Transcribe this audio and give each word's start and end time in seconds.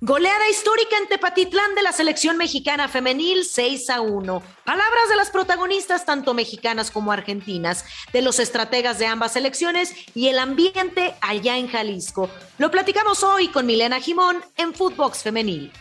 Goleada 0.00 0.48
histórica 0.48 0.96
en 0.98 1.08
Tepatitlán 1.08 1.76
de 1.76 1.82
la 1.82 1.92
selección 1.92 2.36
mexicana 2.36 2.88
femenil 2.88 3.44
6 3.44 3.88
a 3.90 4.00
1. 4.00 4.42
Palabras 4.64 5.08
de 5.08 5.16
las 5.16 5.30
protagonistas, 5.30 6.04
tanto 6.04 6.34
mexicanas 6.34 6.90
como 6.90 7.12
argentinas, 7.12 7.84
de 8.12 8.20
los 8.22 8.40
estrategas 8.40 8.98
de 8.98 9.06
ambas 9.06 9.34
selecciones 9.34 9.94
y 10.14 10.28
el 10.28 10.40
ambiente 10.40 11.14
allá 11.20 11.56
en 11.56 11.68
Jalisco. 11.68 12.28
Lo 12.58 12.70
platicamos 12.72 13.22
hoy 13.22 13.48
con 13.48 13.64
Milena 13.64 14.00
Jimón 14.00 14.44
en 14.56 14.74
Footbox 14.74 15.22
Femenil. 15.22 15.72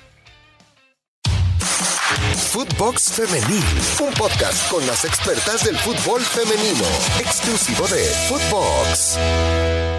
Footbox 2.52 3.14
Femenil, 3.14 3.64
un 4.02 4.14
podcast 4.14 4.70
con 4.70 4.86
las 4.86 5.06
expertas 5.06 5.64
del 5.64 5.78
fútbol 5.78 6.22
femenino, 6.22 6.86
exclusivo 7.20 7.88
de 7.88 8.04
Footbox. 8.28 9.91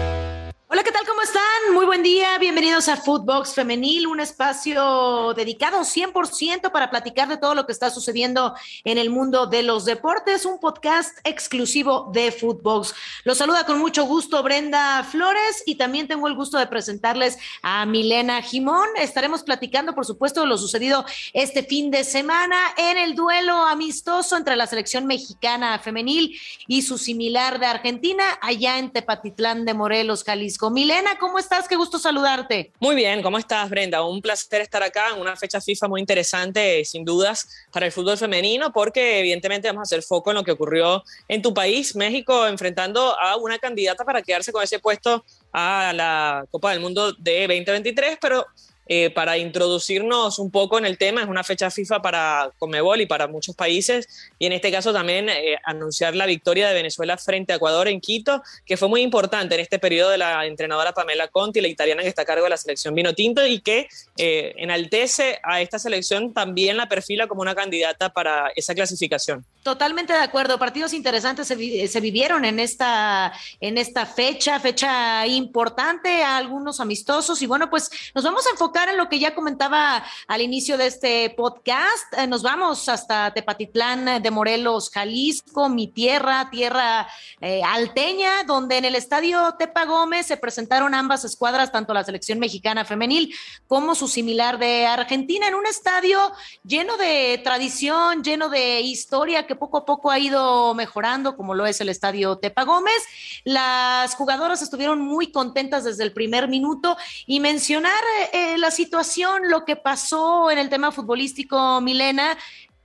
Hola, 0.73 0.81
¿qué 0.81 0.91
tal? 0.91 1.05
¿Cómo 1.05 1.21
están? 1.21 1.73
Muy 1.75 1.85
buen 1.85 2.01
día. 2.01 2.35
Bienvenidos 2.39 2.89
a 2.89 2.97
Footbox 2.97 3.53
Femenil, 3.53 4.07
un 4.07 4.19
espacio 4.19 5.35
dedicado 5.35 5.81
100% 5.81 6.71
para 6.71 6.89
platicar 6.89 7.27
de 7.27 7.37
todo 7.37 7.53
lo 7.53 7.67
que 7.67 7.71
está 7.71 7.91
sucediendo 7.91 8.55
en 8.83 8.97
el 8.97 9.11
mundo 9.11 9.45
de 9.45 9.61
los 9.61 9.85
deportes, 9.85 10.47
un 10.47 10.57
podcast 10.57 11.15
exclusivo 11.25 12.09
de 12.11 12.31
Footbox. 12.31 12.95
Los 13.23 13.37
saluda 13.37 13.67
con 13.67 13.77
mucho 13.77 14.05
gusto 14.05 14.41
Brenda 14.41 15.03
Flores 15.03 15.61
y 15.67 15.75
también 15.75 16.07
tengo 16.07 16.27
el 16.27 16.33
gusto 16.33 16.57
de 16.57 16.65
presentarles 16.65 17.37
a 17.61 17.85
Milena 17.85 18.41
Jimón. 18.41 18.89
Estaremos 18.97 19.43
platicando, 19.43 19.93
por 19.93 20.07
supuesto, 20.07 20.41
de 20.41 20.47
lo 20.47 20.57
sucedido 20.57 21.05
este 21.33 21.61
fin 21.61 21.91
de 21.91 22.03
semana 22.03 22.57
en 22.77 22.97
el 22.97 23.13
duelo 23.13 23.63
amistoso 23.67 24.37
entre 24.37 24.55
la 24.55 24.65
selección 24.65 25.05
mexicana 25.05 25.77
femenil 25.77 26.35
y 26.65 26.81
su 26.81 26.97
similar 26.97 27.59
de 27.59 27.67
Argentina, 27.67 28.23
allá 28.41 28.79
en 28.79 28.89
Tepatitlán 28.89 29.65
de 29.65 29.75
Morelos, 29.75 30.23
Jalisco. 30.23 30.62
Milena, 30.69 31.17
¿cómo 31.19 31.39
estás? 31.39 31.67
Qué 31.67 31.75
gusto 31.75 31.99
saludarte. 31.99 32.71
Muy 32.79 32.95
bien, 32.95 33.21
¿cómo 33.21 33.37
estás, 33.37 33.69
Brenda? 33.69 34.03
Un 34.03 34.21
placer 34.21 34.61
estar 34.61 34.81
acá 34.83 35.09
en 35.13 35.19
una 35.19 35.35
fecha 35.35 35.59
FIFA 35.59 35.87
muy 35.87 35.99
interesante, 35.99 36.83
sin 36.85 37.03
dudas, 37.03 37.47
para 37.71 37.85
el 37.85 37.91
fútbol 37.91 38.17
femenino, 38.17 38.71
porque 38.71 39.19
evidentemente 39.19 39.67
vamos 39.67 39.81
a 39.81 39.83
hacer 39.83 40.03
foco 40.03 40.31
en 40.31 40.35
lo 40.35 40.43
que 40.43 40.51
ocurrió 40.51 41.03
en 41.27 41.41
tu 41.41 41.53
país, 41.53 41.95
México, 41.95 42.47
enfrentando 42.47 43.19
a 43.19 43.35
una 43.37 43.59
candidata 43.59 44.05
para 44.05 44.21
quedarse 44.21 44.51
con 44.51 44.63
ese 44.63 44.79
puesto 44.79 45.25
a 45.51 45.91
la 45.93 46.45
Copa 46.51 46.71
del 46.71 46.79
Mundo 46.79 47.13
de 47.13 47.41
2023, 47.47 48.17
pero 48.21 48.45
eh, 48.85 49.09
para 49.11 49.37
introducirnos 49.37 50.39
un 50.39 50.51
poco 50.51 50.77
en 50.77 50.85
el 50.85 50.97
tema. 50.97 51.21
Es 51.21 51.27
una 51.27 51.43
fecha 51.43 51.71
FIFA 51.71 52.01
para 52.01 52.51
Comebol 52.59 52.99
y 52.99 53.05
para 53.05 53.27
muchos 53.27 53.55
países. 53.55 54.07
Y 54.37 54.45
en 54.45 54.51
este 54.51 54.71
caso 54.71 54.91
también 54.91 55.29
eh, 55.29 55.57
anunciar 55.63 56.15
la 56.15 56.25
victoria 56.25 56.67
de 56.67 56.73
Venezuela 56.73 57.17
frente 57.17 57.53
a 57.53 57.55
Ecuador 57.55 57.87
en 57.87 58.01
Quito, 58.01 58.43
que 58.65 58.75
fue 58.75 58.89
muy 58.89 59.01
importante 59.01 59.55
en 59.55 59.61
este 59.61 59.79
periodo 59.79 60.09
de 60.09 60.17
la 60.17 60.45
entrenadora 60.45 60.93
Pamela 60.93 61.29
Conti, 61.29 61.61
la 61.61 61.69
italiana 61.69 62.03
que 62.03 62.09
está 62.09 62.23
a 62.23 62.25
cargo 62.25 62.43
de 62.43 62.49
la 62.49 62.57
selección 62.57 62.93
vino 62.93 63.13
tinto 63.13 63.45
y 63.45 63.61
que 63.61 63.87
eh, 64.17 64.53
enaltece 64.57 65.39
a 65.43 65.61
esta 65.61 65.79
selección, 65.79 66.33
también 66.33 66.75
la 66.75 66.89
perfila 66.89 67.27
como 67.27 67.41
una 67.41 67.55
candidata 67.55 68.09
para 68.09 68.51
esa 68.55 68.75
clasificación. 68.75 69.45
Totalmente 69.63 70.11
de 70.11 70.19
acuerdo. 70.19 70.59
Partidos 70.59 70.93
interesantes 70.93 71.47
se, 71.47 71.87
se, 71.87 71.99
vivieron 72.01 72.43
en 72.43 72.59
esta, 72.59 73.31
en 73.61 73.77
esta 73.77 74.05
fecha, 74.05 74.59
fecha 74.59 75.25
importante, 75.25 76.21
algunos 76.21 76.81
amistosos. 76.81 77.41
Y 77.41 77.45
bueno, 77.45 77.69
pues 77.69 77.89
nos 78.13 78.25
vamos 78.25 78.45
a 78.45 78.49
enfocar 78.49 78.72
en 78.73 78.97
lo 78.97 79.07
que 79.07 79.19
ya 79.19 79.33
comentaba 79.33 80.03
al 80.27 80.41
inicio 80.41 80.77
de 80.77 80.87
este 80.87 81.29
podcast. 81.31 82.13
Eh, 82.17 82.27
nos 82.27 82.43
vamos 82.43 82.89
hasta 82.89 83.33
Tepatitlán 83.33 84.21
de 84.21 84.31
Morelos, 84.31 84.89
Jalisco, 84.89 85.69
mi 85.69 85.87
tierra, 85.87 86.49
tierra 86.49 87.07
eh, 87.39 87.61
alteña, 87.63 88.43
donde 88.45 88.77
en 88.77 88.85
el 88.85 88.95
estadio 88.95 89.55
Tepa 89.57 89.85
Gómez 89.85 90.25
se 90.25 90.37
presentaron 90.37 90.93
ambas 90.93 91.23
escuadras, 91.23 91.71
tanto 91.71 91.93
la 91.93 92.03
selección 92.03 92.39
mexicana 92.39 92.85
femenil 92.85 93.33
como 93.67 93.95
su 93.95 94.07
similar 94.07 94.59
de 94.59 94.85
Argentina, 94.85 95.47
en 95.47 95.55
un 95.55 95.65
estadio 95.65 96.19
lleno 96.63 96.97
de 96.97 97.39
tradición, 97.43 98.23
lleno 98.23 98.49
de 98.49 98.81
historia 98.81 99.47
poco 99.55 99.77
a 99.77 99.85
poco 99.85 100.11
ha 100.11 100.19
ido 100.19 100.73
mejorando, 100.73 101.35
como 101.35 101.53
lo 101.53 101.65
es 101.65 101.81
el 101.81 101.89
estadio 101.89 102.37
Tepa 102.37 102.63
Gómez. 102.63 103.01
Las 103.43 104.15
jugadoras 104.15 104.61
estuvieron 104.61 104.99
muy 104.99 105.31
contentas 105.31 105.83
desde 105.83 106.03
el 106.03 106.13
primer 106.13 106.47
minuto 106.47 106.97
y 107.25 107.39
mencionar 107.39 107.91
eh, 108.31 108.57
la 108.63 108.71
situación, 108.71 109.49
lo 109.49 109.65
que 109.65 109.75
pasó 109.75 110.49
en 110.49 110.57
el 110.57 110.69
tema 110.69 110.93
futbolístico, 110.93 111.81
Milena. 111.81 112.37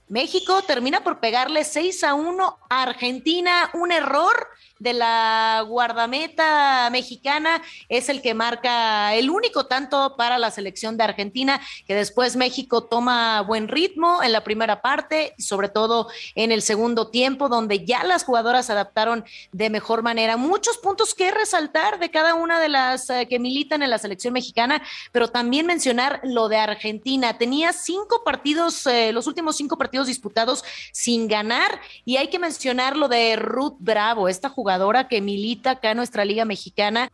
México 0.08 0.60
termina 0.62 1.04
por 1.04 1.20
pegarle 1.20 1.62
6 1.62 2.02
a 2.02 2.14
1 2.14 2.58
a 2.68 2.82
Argentina, 2.82 3.70
un 3.74 3.92
error 3.92 4.48
de 4.78 4.92
la 4.92 5.64
guardameta 5.66 6.88
mexicana 6.90 7.62
es 7.88 8.08
el 8.08 8.22
que 8.22 8.34
marca 8.34 9.14
el 9.14 9.30
único 9.30 9.66
tanto 9.66 10.14
para 10.16 10.38
la 10.38 10.50
selección 10.50 10.96
de 10.96 11.04
Argentina, 11.04 11.60
que 11.86 11.94
después 11.94 12.36
México 12.36 12.84
toma 12.84 13.40
buen 13.42 13.68
ritmo 13.68 14.22
en 14.22 14.32
la 14.32 14.44
primera 14.44 14.80
parte 14.80 15.34
y 15.36 15.42
sobre 15.42 15.68
todo 15.68 16.08
en 16.34 16.52
el 16.52 16.62
segundo 16.62 17.08
tiempo, 17.08 17.48
donde 17.48 17.84
ya 17.84 18.04
las 18.04 18.24
jugadoras 18.24 18.66
se 18.66 18.72
adaptaron 18.72 19.24
de 19.52 19.70
mejor 19.70 20.02
manera. 20.02 20.36
Muchos 20.36 20.78
puntos 20.78 21.14
que 21.14 21.30
resaltar 21.30 21.98
de 21.98 22.10
cada 22.10 22.34
una 22.34 22.60
de 22.60 22.68
las 22.68 23.10
eh, 23.10 23.26
que 23.28 23.38
militan 23.38 23.82
en 23.82 23.90
la 23.90 23.98
selección 23.98 24.32
mexicana, 24.32 24.82
pero 25.12 25.28
también 25.28 25.66
mencionar 25.66 26.20
lo 26.22 26.48
de 26.48 26.56
Argentina. 26.56 27.36
Tenía 27.36 27.72
cinco 27.72 28.22
partidos, 28.24 28.86
eh, 28.86 29.12
los 29.12 29.26
últimos 29.26 29.56
cinco 29.56 29.76
partidos 29.76 30.06
disputados 30.06 30.64
sin 30.92 31.26
ganar, 31.26 31.80
y 32.04 32.16
hay 32.16 32.28
que 32.28 32.38
mencionar 32.38 32.96
lo 32.96 33.08
de 33.08 33.36
Ruth 33.36 33.76
Bravo, 33.78 34.28
esta 34.28 34.48
jugadora 34.48 34.67
jugadora 34.68 35.08
que 35.08 35.22
milita 35.22 35.70
acá 35.70 35.92
en 35.92 35.96
nuestra 35.96 36.26
Liga 36.26 36.44
Mexicana. 36.44 37.10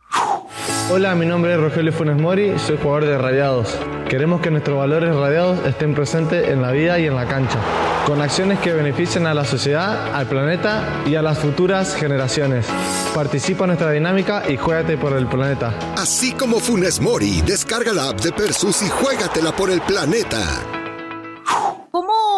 Hola, 0.91 1.15
mi 1.15 1.25
nombre 1.25 1.53
es 1.53 1.57
Rogelio 1.57 1.93
Funes 1.93 2.17
Mori, 2.17 2.59
soy 2.59 2.75
jugador 2.75 3.05
de 3.05 3.17
Radiados. 3.17 3.77
Queremos 4.09 4.41
que 4.41 4.51
nuestros 4.51 4.77
valores 4.77 5.15
radiados 5.15 5.65
estén 5.65 5.95
presentes 5.95 6.49
en 6.49 6.61
la 6.61 6.71
vida 6.71 6.99
y 6.99 7.05
en 7.05 7.15
la 7.15 7.25
cancha, 7.25 7.57
con 8.05 8.21
acciones 8.21 8.59
que 8.59 8.73
beneficien 8.73 9.25
a 9.25 9.33
la 9.33 9.45
sociedad, 9.45 10.13
al 10.13 10.27
planeta 10.27 11.01
y 11.05 11.15
a 11.15 11.21
las 11.21 11.39
futuras 11.39 11.95
generaciones. 11.95 12.67
Participa 13.13 13.63
en 13.63 13.67
nuestra 13.69 13.91
dinámica 13.91 14.43
y 14.49 14.57
juégate 14.57 14.97
por 14.97 15.13
el 15.13 15.25
planeta. 15.25 15.73
Así 15.95 16.33
como 16.33 16.59
Funes 16.59 16.99
Mori, 16.99 17.41
descarga 17.41 17.93
la 17.93 18.09
app 18.09 18.19
de 18.19 18.33
Persus 18.33 18.81
y 18.81 18.89
juégatela 18.89 19.55
por 19.55 19.71
el 19.71 19.79
planeta. 19.79 20.74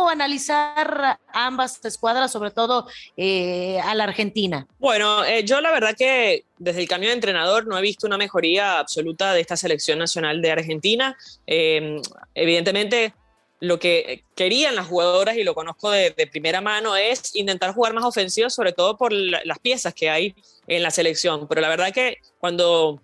¿Cómo 0.08 0.24
analizar 0.24 1.20
ambas 1.34 1.84
escuadras, 1.84 2.32
sobre 2.32 2.52
todo 2.52 2.88
eh, 3.18 3.78
a 3.84 3.94
la 3.94 4.06
Argentina? 4.06 4.66
Bueno, 4.80 5.26
eh, 5.26 5.44
yo 5.44 5.60
la 5.60 5.70
verdad 5.70 5.98
que 5.98 6.46
desde 6.58 6.80
el 6.80 6.88
cambio 6.88 7.10
de 7.10 7.16
entrenador 7.16 7.68
no 7.68 7.78
he 7.78 7.82
visto 7.82 8.08
una 8.08 8.18
mejoría 8.18 8.80
absoluta 8.80 9.34
de 9.34 9.42
esta 9.42 9.58
selección 9.58 10.00
nacional 10.00 10.42
de 10.42 10.50
Argentina. 10.50 11.18
Eh, 11.46 12.00
evidentemente, 12.36 13.16
lo 13.60 13.80
que 13.80 14.24
querían 14.34 14.78
las 14.78 14.88
jugadoras, 14.88 15.36
y 15.36 15.44
lo 15.44 15.54
conozco 15.54 15.92
de, 15.92 16.14
primera 16.32 16.62
mano, 16.62 16.96
es 16.96 17.36
intentar 17.36 17.74
jugar 17.74 17.92
más 17.94 18.06
ofensivo, 18.06 18.50
sobre 18.50 18.72
todo 18.72 18.96
por 18.96 19.12
las 19.12 19.60
piezas 19.60 19.94
que 19.94 20.10
hay 20.10 20.34
en 20.68 20.84
la 20.84 20.92
selección. 20.92 21.50
Pero 21.50 21.60
la 21.60 21.68
verdad 21.68 21.92
que 21.94 22.20
cuando 22.40 23.02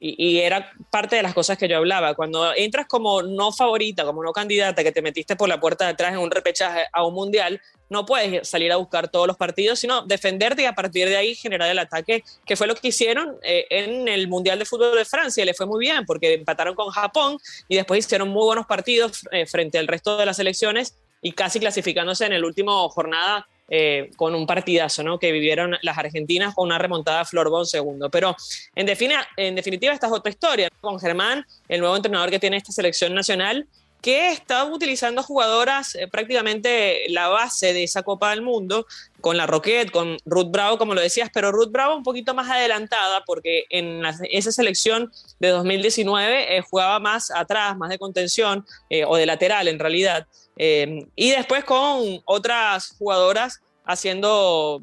y, 0.00 0.38
era 0.38 0.72
parte 0.90 1.16
de 1.16 1.22
las 1.22 1.34
cosas 1.34 1.58
que 1.58 1.68
yo 1.68 1.76
hablaba. 1.76 2.14
Cuando 2.14 2.54
entras 2.54 2.86
como 2.86 3.22
no 3.22 3.52
favorita, 3.52 4.04
como 4.04 4.22
no 4.22 4.32
candidata, 4.32 4.82
que 4.82 4.92
te 4.92 5.02
metiste 5.02 5.36
por 5.36 5.48
la 5.48 5.60
puerta 5.60 5.84
de 5.84 5.90
atrás 5.90 6.14
en 6.14 6.18
un 6.18 6.30
repechaje 6.30 6.86
a 6.90 7.04
un 7.04 7.14
mundial, 7.14 7.60
no 7.90 8.06
puedes 8.06 8.48
salir 8.48 8.72
a 8.72 8.76
buscar 8.76 9.08
todos 9.08 9.26
los 9.26 9.36
partidos, 9.36 9.78
sino 9.78 10.02
defenderte 10.02 10.62
y 10.62 10.64
a 10.64 10.72
partir 10.74 11.08
de 11.08 11.16
ahí 11.16 11.34
generar 11.34 11.70
el 11.70 11.78
ataque, 11.78 12.24
que 12.46 12.56
fue 12.56 12.66
lo 12.66 12.74
que 12.74 12.88
hicieron 12.88 13.36
eh, 13.42 13.66
en 13.68 14.08
el 14.08 14.26
Mundial 14.28 14.58
de 14.58 14.64
Fútbol 14.64 14.96
de 14.96 15.04
Francia. 15.04 15.44
Le 15.44 15.52
fue 15.52 15.66
muy 15.66 15.80
bien 15.80 16.06
porque 16.06 16.32
empataron 16.32 16.74
con 16.74 16.88
Japón 16.88 17.36
y 17.68 17.76
después 17.76 18.06
hicieron 18.06 18.28
muy 18.30 18.44
buenos 18.44 18.66
partidos 18.66 19.28
eh, 19.32 19.44
frente 19.44 19.78
al 19.78 19.86
resto 19.86 20.16
de 20.16 20.24
las 20.24 20.36
selecciones 20.36 20.96
y 21.20 21.32
casi 21.32 21.60
clasificándose 21.60 22.24
en 22.24 22.32
el 22.32 22.44
último 22.44 22.88
jornada 22.88 23.46
eh, 23.72 24.10
con 24.16 24.34
un 24.34 24.46
partidazo 24.46 25.04
¿no? 25.04 25.18
que 25.20 25.30
vivieron 25.30 25.76
las 25.82 25.96
argentinas 25.96 26.54
con 26.56 26.66
una 26.66 26.78
remontada 26.78 27.20
a 27.20 27.24
Florbón 27.24 27.66
segundo. 27.66 28.10
Pero 28.10 28.34
en, 28.74 28.88
en 29.36 29.54
definitiva 29.54 29.92
esta 29.92 30.08
es 30.08 30.12
otra 30.12 30.30
historia. 30.30 30.68
Con 30.80 30.98
Germán, 30.98 31.46
el 31.68 31.80
nuevo 31.80 31.94
entrenador 31.94 32.30
que 32.30 32.40
tiene 32.40 32.56
esta 32.56 32.72
selección 32.72 33.14
nacional, 33.14 33.68
que 34.00 34.32
está 34.32 34.64
utilizando 34.64 35.22
jugadoras 35.22 35.94
eh, 35.94 36.08
prácticamente 36.08 37.04
la 37.08 37.28
base 37.28 37.72
de 37.72 37.84
esa 37.84 38.02
Copa 38.02 38.30
del 38.30 38.42
Mundo, 38.42 38.86
con 39.20 39.36
la 39.36 39.46
Roquette, 39.46 39.90
con 39.90 40.16
Ruth 40.24 40.50
Bravo, 40.50 40.78
como 40.78 40.94
lo 40.94 41.00
decías, 41.00 41.30
pero 41.32 41.52
Ruth 41.52 41.70
Bravo 41.70 41.96
un 41.96 42.02
poquito 42.02 42.34
más 42.34 42.48
adelantada, 42.48 43.22
porque 43.26 43.64
en 43.68 44.02
esa 44.30 44.52
selección 44.52 45.12
de 45.38 45.48
2019 45.48 46.56
eh, 46.56 46.62
jugaba 46.62 46.98
más 47.00 47.30
atrás, 47.30 47.76
más 47.76 47.90
de 47.90 47.98
contención, 47.98 48.64
o 49.06 49.16
de 49.16 49.26
lateral 49.26 49.68
en 49.68 49.78
realidad. 49.78 50.26
Y 50.56 51.30
después 51.30 51.64
con 51.64 52.20
otras 52.24 52.94
jugadoras 52.98 53.60
haciendo, 53.84 54.82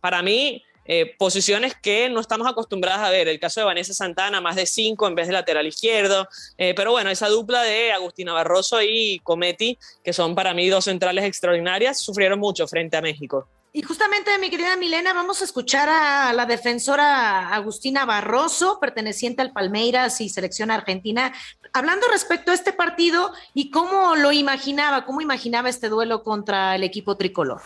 para 0.00 0.22
mí, 0.22 0.62
eh, 0.86 1.14
posiciones 1.18 1.74
que 1.74 2.08
no 2.08 2.20
estamos 2.20 2.46
acostumbradas 2.46 3.00
a 3.00 3.10
ver. 3.10 3.28
El 3.28 3.40
caso 3.40 3.60
de 3.60 3.66
Vanessa 3.66 3.94
Santana, 3.94 4.40
más 4.40 4.56
de 4.56 4.66
cinco 4.66 5.06
en 5.06 5.14
vez 5.14 5.26
de 5.26 5.32
lateral 5.32 5.66
izquierdo. 5.66 6.28
Eh, 6.58 6.74
pero 6.74 6.92
bueno, 6.92 7.10
esa 7.10 7.28
dupla 7.28 7.62
de 7.62 7.92
Agustina 7.92 8.32
Barroso 8.32 8.80
y 8.82 9.20
Cometi, 9.22 9.78
que 10.04 10.12
son 10.12 10.34
para 10.34 10.54
mí 10.54 10.68
dos 10.68 10.84
centrales 10.84 11.24
extraordinarias, 11.24 11.98
sufrieron 12.00 12.38
mucho 12.38 12.66
frente 12.66 12.96
a 12.96 13.02
México. 13.02 13.48
Y 13.76 13.82
justamente, 13.82 14.30
mi 14.38 14.48
querida 14.48 14.74
Milena, 14.76 15.12
vamos 15.12 15.42
a 15.42 15.44
escuchar 15.44 15.90
a 15.90 16.32
la 16.32 16.46
defensora 16.46 17.50
Agustina 17.50 18.06
Barroso, 18.06 18.80
perteneciente 18.80 19.42
al 19.42 19.52
Palmeiras 19.52 20.22
y 20.22 20.30
selección 20.30 20.70
argentina, 20.70 21.34
hablando 21.74 22.06
respecto 22.08 22.52
a 22.52 22.54
este 22.54 22.72
partido 22.72 23.32
y 23.52 23.70
cómo 23.70 24.16
lo 24.16 24.32
imaginaba, 24.32 25.04
cómo 25.04 25.20
imaginaba 25.20 25.68
este 25.68 25.90
duelo 25.90 26.22
contra 26.22 26.74
el 26.74 26.84
equipo 26.84 27.18
tricolor. 27.18 27.60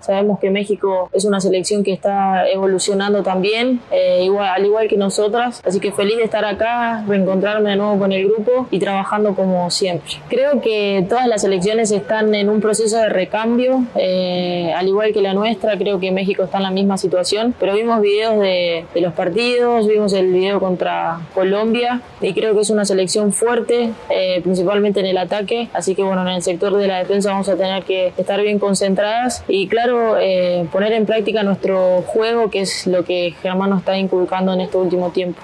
Sabemos 0.00 0.38
que 0.40 0.50
México 0.50 1.10
es 1.12 1.24
una 1.24 1.40
selección 1.40 1.84
que 1.84 1.92
está 1.92 2.48
evolucionando 2.48 3.22
también, 3.22 3.80
eh, 3.90 4.22
igual, 4.24 4.48
al 4.48 4.64
igual 4.64 4.88
que 4.88 4.96
nosotras. 4.96 5.62
Así 5.64 5.80
que 5.80 5.92
feliz 5.92 6.16
de 6.16 6.24
estar 6.24 6.44
acá, 6.44 7.04
reencontrarme 7.06 7.70
de 7.70 7.76
nuevo 7.76 7.98
con 7.98 8.12
el 8.12 8.26
grupo 8.26 8.66
y 8.70 8.78
trabajando 8.78 9.34
como 9.34 9.70
siempre. 9.70 10.12
Creo 10.28 10.60
que 10.60 11.04
todas 11.08 11.26
las 11.26 11.42
selecciones 11.42 11.90
están 11.92 12.34
en 12.34 12.48
un 12.48 12.60
proceso 12.60 12.96
de 12.96 13.08
recambio, 13.08 13.84
eh, 13.96 14.72
al 14.76 14.88
igual 14.88 15.12
que 15.12 15.20
la 15.20 15.34
nuestra. 15.34 15.76
Creo 15.76 16.00
que 16.00 16.10
México 16.10 16.44
está 16.44 16.58
en 16.58 16.64
la 16.64 16.70
misma 16.70 16.96
situación, 16.96 17.54
pero 17.58 17.74
vimos 17.74 18.00
videos 18.00 18.38
de, 18.40 18.84
de 18.94 19.00
los 19.00 19.12
partidos, 19.12 19.86
vimos 19.86 20.12
el 20.12 20.32
video 20.32 20.60
contra 20.60 21.20
Colombia 21.34 22.00
y 22.20 22.32
creo 22.34 22.54
que 22.54 22.60
es 22.60 22.70
una 22.70 22.84
selección 22.84 23.32
fuerte, 23.32 23.90
eh, 24.10 24.40
principalmente 24.42 25.00
en 25.00 25.06
el 25.06 25.18
ataque. 25.18 25.68
Así 25.72 25.94
que 25.94 26.02
bueno, 26.02 26.22
en 26.22 26.28
el 26.28 26.42
sector 26.42 26.76
de 26.76 26.86
la 26.86 26.98
defensa 26.98 27.30
vamos 27.30 27.48
a 27.48 27.56
tener 27.56 27.84
que 27.84 28.12
estar 28.16 28.40
bien 28.40 28.58
concentradas 28.58 29.44
y 29.48 29.68
claro, 29.68 29.89
eh, 30.18 30.66
poner 30.72 30.92
en 30.92 31.06
práctica 31.06 31.42
nuestro 31.42 32.02
juego, 32.02 32.50
que 32.50 32.60
es 32.60 32.86
lo 32.86 33.04
que 33.04 33.34
Germán 33.42 33.70
nos 33.70 33.80
está 33.80 33.96
inculcando 33.96 34.52
en 34.52 34.62
este 34.62 34.76
último 34.76 35.10
tiempo. 35.10 35.40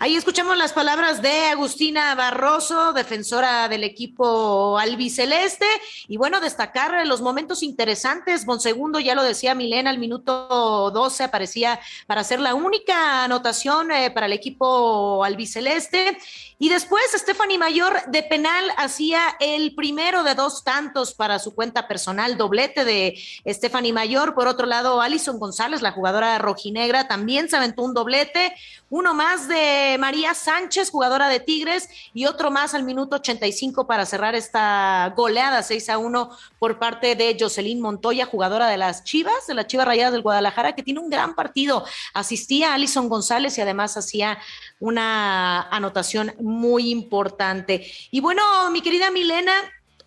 Ahí 0.00 0.14
escuchamos 0.14 0.56
las 0.56 0.72
palabras 0.72 1.22
de 1.22 1.46
Agustina 1.46 2.14
Barroso, 2.14 2.92
defensora 2.92 3.68
del 3.68 3.82
equipo 3.82 4.78
albiceleste. 4.78 5.66
Y 6.06 6.16
bueno, 6.16 6.40
destacar 6.40 7.04
los 7.04 7.20
momentos 7.20 7.64
interesantes. 7.64 8.46
Bonsegundo, 8.46 9.00
ya 9.00 9.16
lo 9.16 9.24
decía 9.24 9.56
Milena, 9.56 9.90
al 9.90 9.98
minuto 9.98 10.92
12 10.92 11.24
aparecía 11.24 11.80
para 12.06 12.20
hacer 12.20 12.38
la 12.38 12.54
única 12.54 13.24
anotación 13.24 13.90
eh, 13.90 14.12
para 14.12 14.26
el 14.26 14.32
equipo 14.32 15.24
albiceleste. 15.24 16.16
Y 16.60 16.68
después 16.68 17.04
Stephanie 17.14 17.58
Mayor 17.58 18.00
de 18.06 18.22
penal 18.24 18.64
hacía 18.76 19.20
el 19.38 19.76
primero 19.76 20.24
de 20.24 20.34
dos 20.34 20.64
tantos 20.64 21.14
para 21.14 21.38
su 21.38 21.54
cuenta 21.54 21.86
personal, 21.86 22.36
doblete 22.36 22.84
de 22.84 23.16
Stephanie 23.46 23.92
Mayor. 23.92 24.34
Por 24.34 24.48
otro 24.48 24.66
lado, 24.66 25.00
Alison 25.00 25.38
González, 25.38 25.82
la 25.82 25.92
jugadora 25.92 26.36
rojinegra, 26.38 27.06
también 27.06 27.48
se 27.48 27.56
aventó 27.56 27.82
un 27.82 27.94
doblete. 27.94 28.54
Uno 28.90 29.14
más 29.14 29.46
de 29.46 29.87
María 29.96 30.34
Sánchez, 30.34 30.90
jugadora 30.90 31.28
de 31.28 31.40
Tigres, 31.40 31.88
y 32.12 32.26
otro 32.26 32.50
más 32.50 32.74
al 32.74 32.82
minuto 32.82 33.16
85 33.16 33.86
para 33.86 34.04
cerrar 34.04 34.34
esta 34.34 35.14
goleada 35.16 35.62
6 35.62 35.88
a 35.88 35.98
1 35.98 36.30
por 36.58 36.78
parte 36.78 37.14
de 37.14 37.36
Jocelyn 37.38 37.80
Montoya, 37.80 38.26
jugadora 38.26 38.68
de 38.68 38.76
las 38.76 39.04
Chivas, 39.04 39.46
de 39.46 39.54
las 39.54 39.68
Chivas 39.68 39.86
Rayadas 39.86 40.12
del 40.12 40.22
Guadalajara, 40.22 40.74
que 40.74 40.82
tiene 40.82 41.00
un 41.00 41.08
gran 41.08 41.34
partido. 41.34 41.84
Asistía 42.12 42.72
a 42.72 42.74
Alison 42.74 43.08
González 43.08 43.56
y 43.56 43.60
además 43.60 43.96
hacía 43.96 44.38
una 44.80 45.62
anotación 45.70 46.34
muy 46.40 46.90
importante. 46.90 47.90
Y 48.10 48.20
bueno, 48.20 48.42
mi 48.70 48.82
querida 48.82 49.10
Milena, 49.10 49.52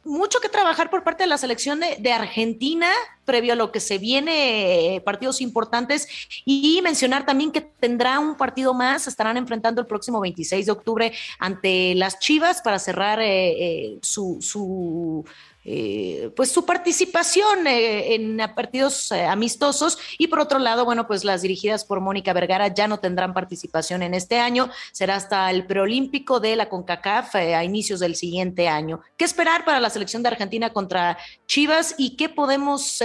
mucho 0.03 0.39
que 0.39 0.49
trabajar 0.49 0.89
por 0.89 1.03
parte 1.03 1.23
de 1.23 1.29
la 1.29 1.37
selección 1.37 1.79
de, 1.79 2.11
Argentina 2.11 2.87
previo 3.25 3.53
a 3.53 3.55
lo 3.55 3.71
que 3.71 3.79
se 3.79 3.97
viene, 3.97 4.95
eh, 4.95 5.01
partidos 5.01 5.41
importantes, 5.41 6.07
y 6.43 6.81
mencionar 6.83 7.25
también 7.25 7.51
que 7.51 7.61
tendrá 7.61 8.19
un 8.19 8.35
partido 8.35 8.73
más, 8.73 9.07
estarán 9.07 9.37
enfrentando 9.37 9.79
el 9.79 9.87
próximo 9.87 10.19
26 10.19 10.65
de 10.65 10.71
octubre 10.71 11.13
ante 11.39 11.95
las 11.95 12.19
Chivas 12.19 12.61
para 12.61 12.79
cerrar 12.79 13.19
eh, 13.21 13.51
eh, 13.51 13.99
su, 14.01 14.39
su 14.41 15.23
eh, 15.63 16.31
pues 16.35 16.51
su 16.51 16.65
participación 16.65 17.67
eh, 17.67 18.15
en 18.15 18.37
partidos 18.55 19.11
eh, 19.11 19.25
amistosos 19.25 19.99
y 20.17 20.27
por 20.27 20.39
otro 20.39 20.57
lado, 20.59 20.85
bueno, 20.85 21.07
pues 21.07 21.23
las 21.23 21.43
dirigidas 21.43 21.85
por 21.85 22.01
Mónica 22.01 22.33
Vergara 22.33 22.67
ya 22.67 22.87
no 22.87 22.99
tendrán 22.99 23.33
participación 23.33 24.01
en 24.01 24.13
este 24.13 24.39
año, 24.39 24.69
será 24.91 25.15
hasta 25.15 25.51
el 25.51 25.65
preolímpico 25.65 26.39
de 26.39 26.55
la 26.55 26.69
CONCACAF 26.69 27.35
a 27.35 27.63
inicios 27.63 27.99
del 27.99 28.15
siguiente 28.15 28.67
año. 28.67 29.01
¿Qué 29.17 29.25
esperar 29.25 29.63
para 29.65 29.79
la 29.79 29.89
selección 29.89 30.23
de 30.23 30.29
Argentina 30.29 30.71
contra 30.71 31.17
Chivas 31.45 31.95
y 31.97 32.15
qué 32.15 32.29
podemos 32.29 32.99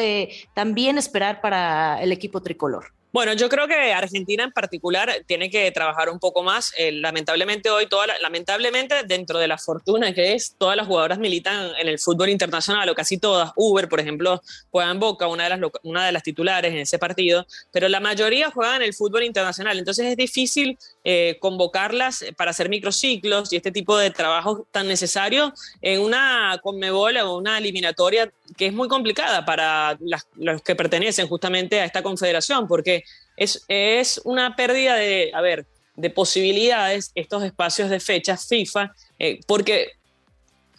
también 0.55 0.99
esperar 0.99 1.41
para 1.41 2.03
el 2.03 2.13
equipo 2.13 2.41
tricolor? 2.43 2.97
Bueno, 3.13 3.33
yo 3.33 3.49
creo 3.49 3.67
que 3.67 3.93
Argentina 3.93 4.45
en 4.45 4.53
particular 4.53 5.23
tiene 5.27 5.49
que 5.49 5.71
trabajar 5.71 6.11
un 6.11 6.19
poco 6.19 6.43
más. 6.43 6.75
Eh, 6.77 6.93
lamentablemente 6.93 7.71
hoy, 7.71 7.87
toda 7.87 8.07
lamentablemente 8.21 8.95
dentro 9.07 9.39
de 9.39 9.49
la 9.49 9.57
fortuna 9.57 10.13
que 10.13 10.35
es, 10.35 10.55
todas 10.59 10.77
las 10.77 10.87
jugadoras 10.87 11.19
militan 11.19 11.71
en 11.79 11.89
el 11.89 11.99
fútbol 11.99 12.29
internacional 12.29 12.89
o 12.89 12.95
casi 12.95 13.17
todas. 13.17 13.53
Uber, 13.57 13.89
por 13.89 14.01
ejemplo, 14.01 14.43
juega 14.71 14.91
en 14.91 15.01
Boca, 15.01 15.29
una 15.29 15.45
de 15.45 15.51
las, 15.51 15.61
una 15.83 16.05
de 16.05 16.13
las 16.13 16.23
titulares 16.23 16.73
en 16.73 16.79
ese 16.81 16.99
partido, 16.99 17.47
pero 17.73 17.89
la 17.89 18.01
mayoría 18.01 18.51
juegan 18.51 18.77
en 18.77 18.83
el 18.83 18.95
fútbol 18.95 19.23
internacional. 19.23 19.79
Entonces 19.79 20.07
es 20.07 20.17
difícil 20.17 20.77
eh, 21.05 21.39
convocarlas 21.41 22.25
para 22.37 22.51
hacer 22.51 22.69
microciclos 22.69 23.53
y 23.53 23.57
este 23.57 23.71
tipo 23.71 23.97
de 23.97 24.11
trabajo 24.11 24.67
tan 24.73 24.89
necesario 24.89 25.55
en 25.81 26.01
una 26.01 26.59
Conmebol 26.63 27.17
o 27.19 27.37
una 27.37 27.59
eliminatoria 27.59 28.31
que 28.57 28.67
es 28.67 28.73
muy 28.73 28.89
complicada 28.89 29.45
para 29.45 29.99
los 30.37 30.63
que 30.63 30.75
pertenecen 30.75 31.29
justamente 31.29 31.81
a 31.81 31.85
esta 31.85 32.03
confederación, 32.03 32.67
porque 32.67 32.96
es, 33.37 33.65
es 33.69 34.21
una 34.25 34.57
pérdida 34.57 34.97
de, 34.97 35.31
a 35.35 35.41
ver, 35.41 35.67
de 35.95 36.11
posibilidades 36.11 37.11
estos 37.15 37.43
espacios 37.43 37.91
de 37.91 38.01
fechas 38.01 38.47
FIFA, 38.47 38.95
eh, 39.19 39.41
porque 39.47 39.93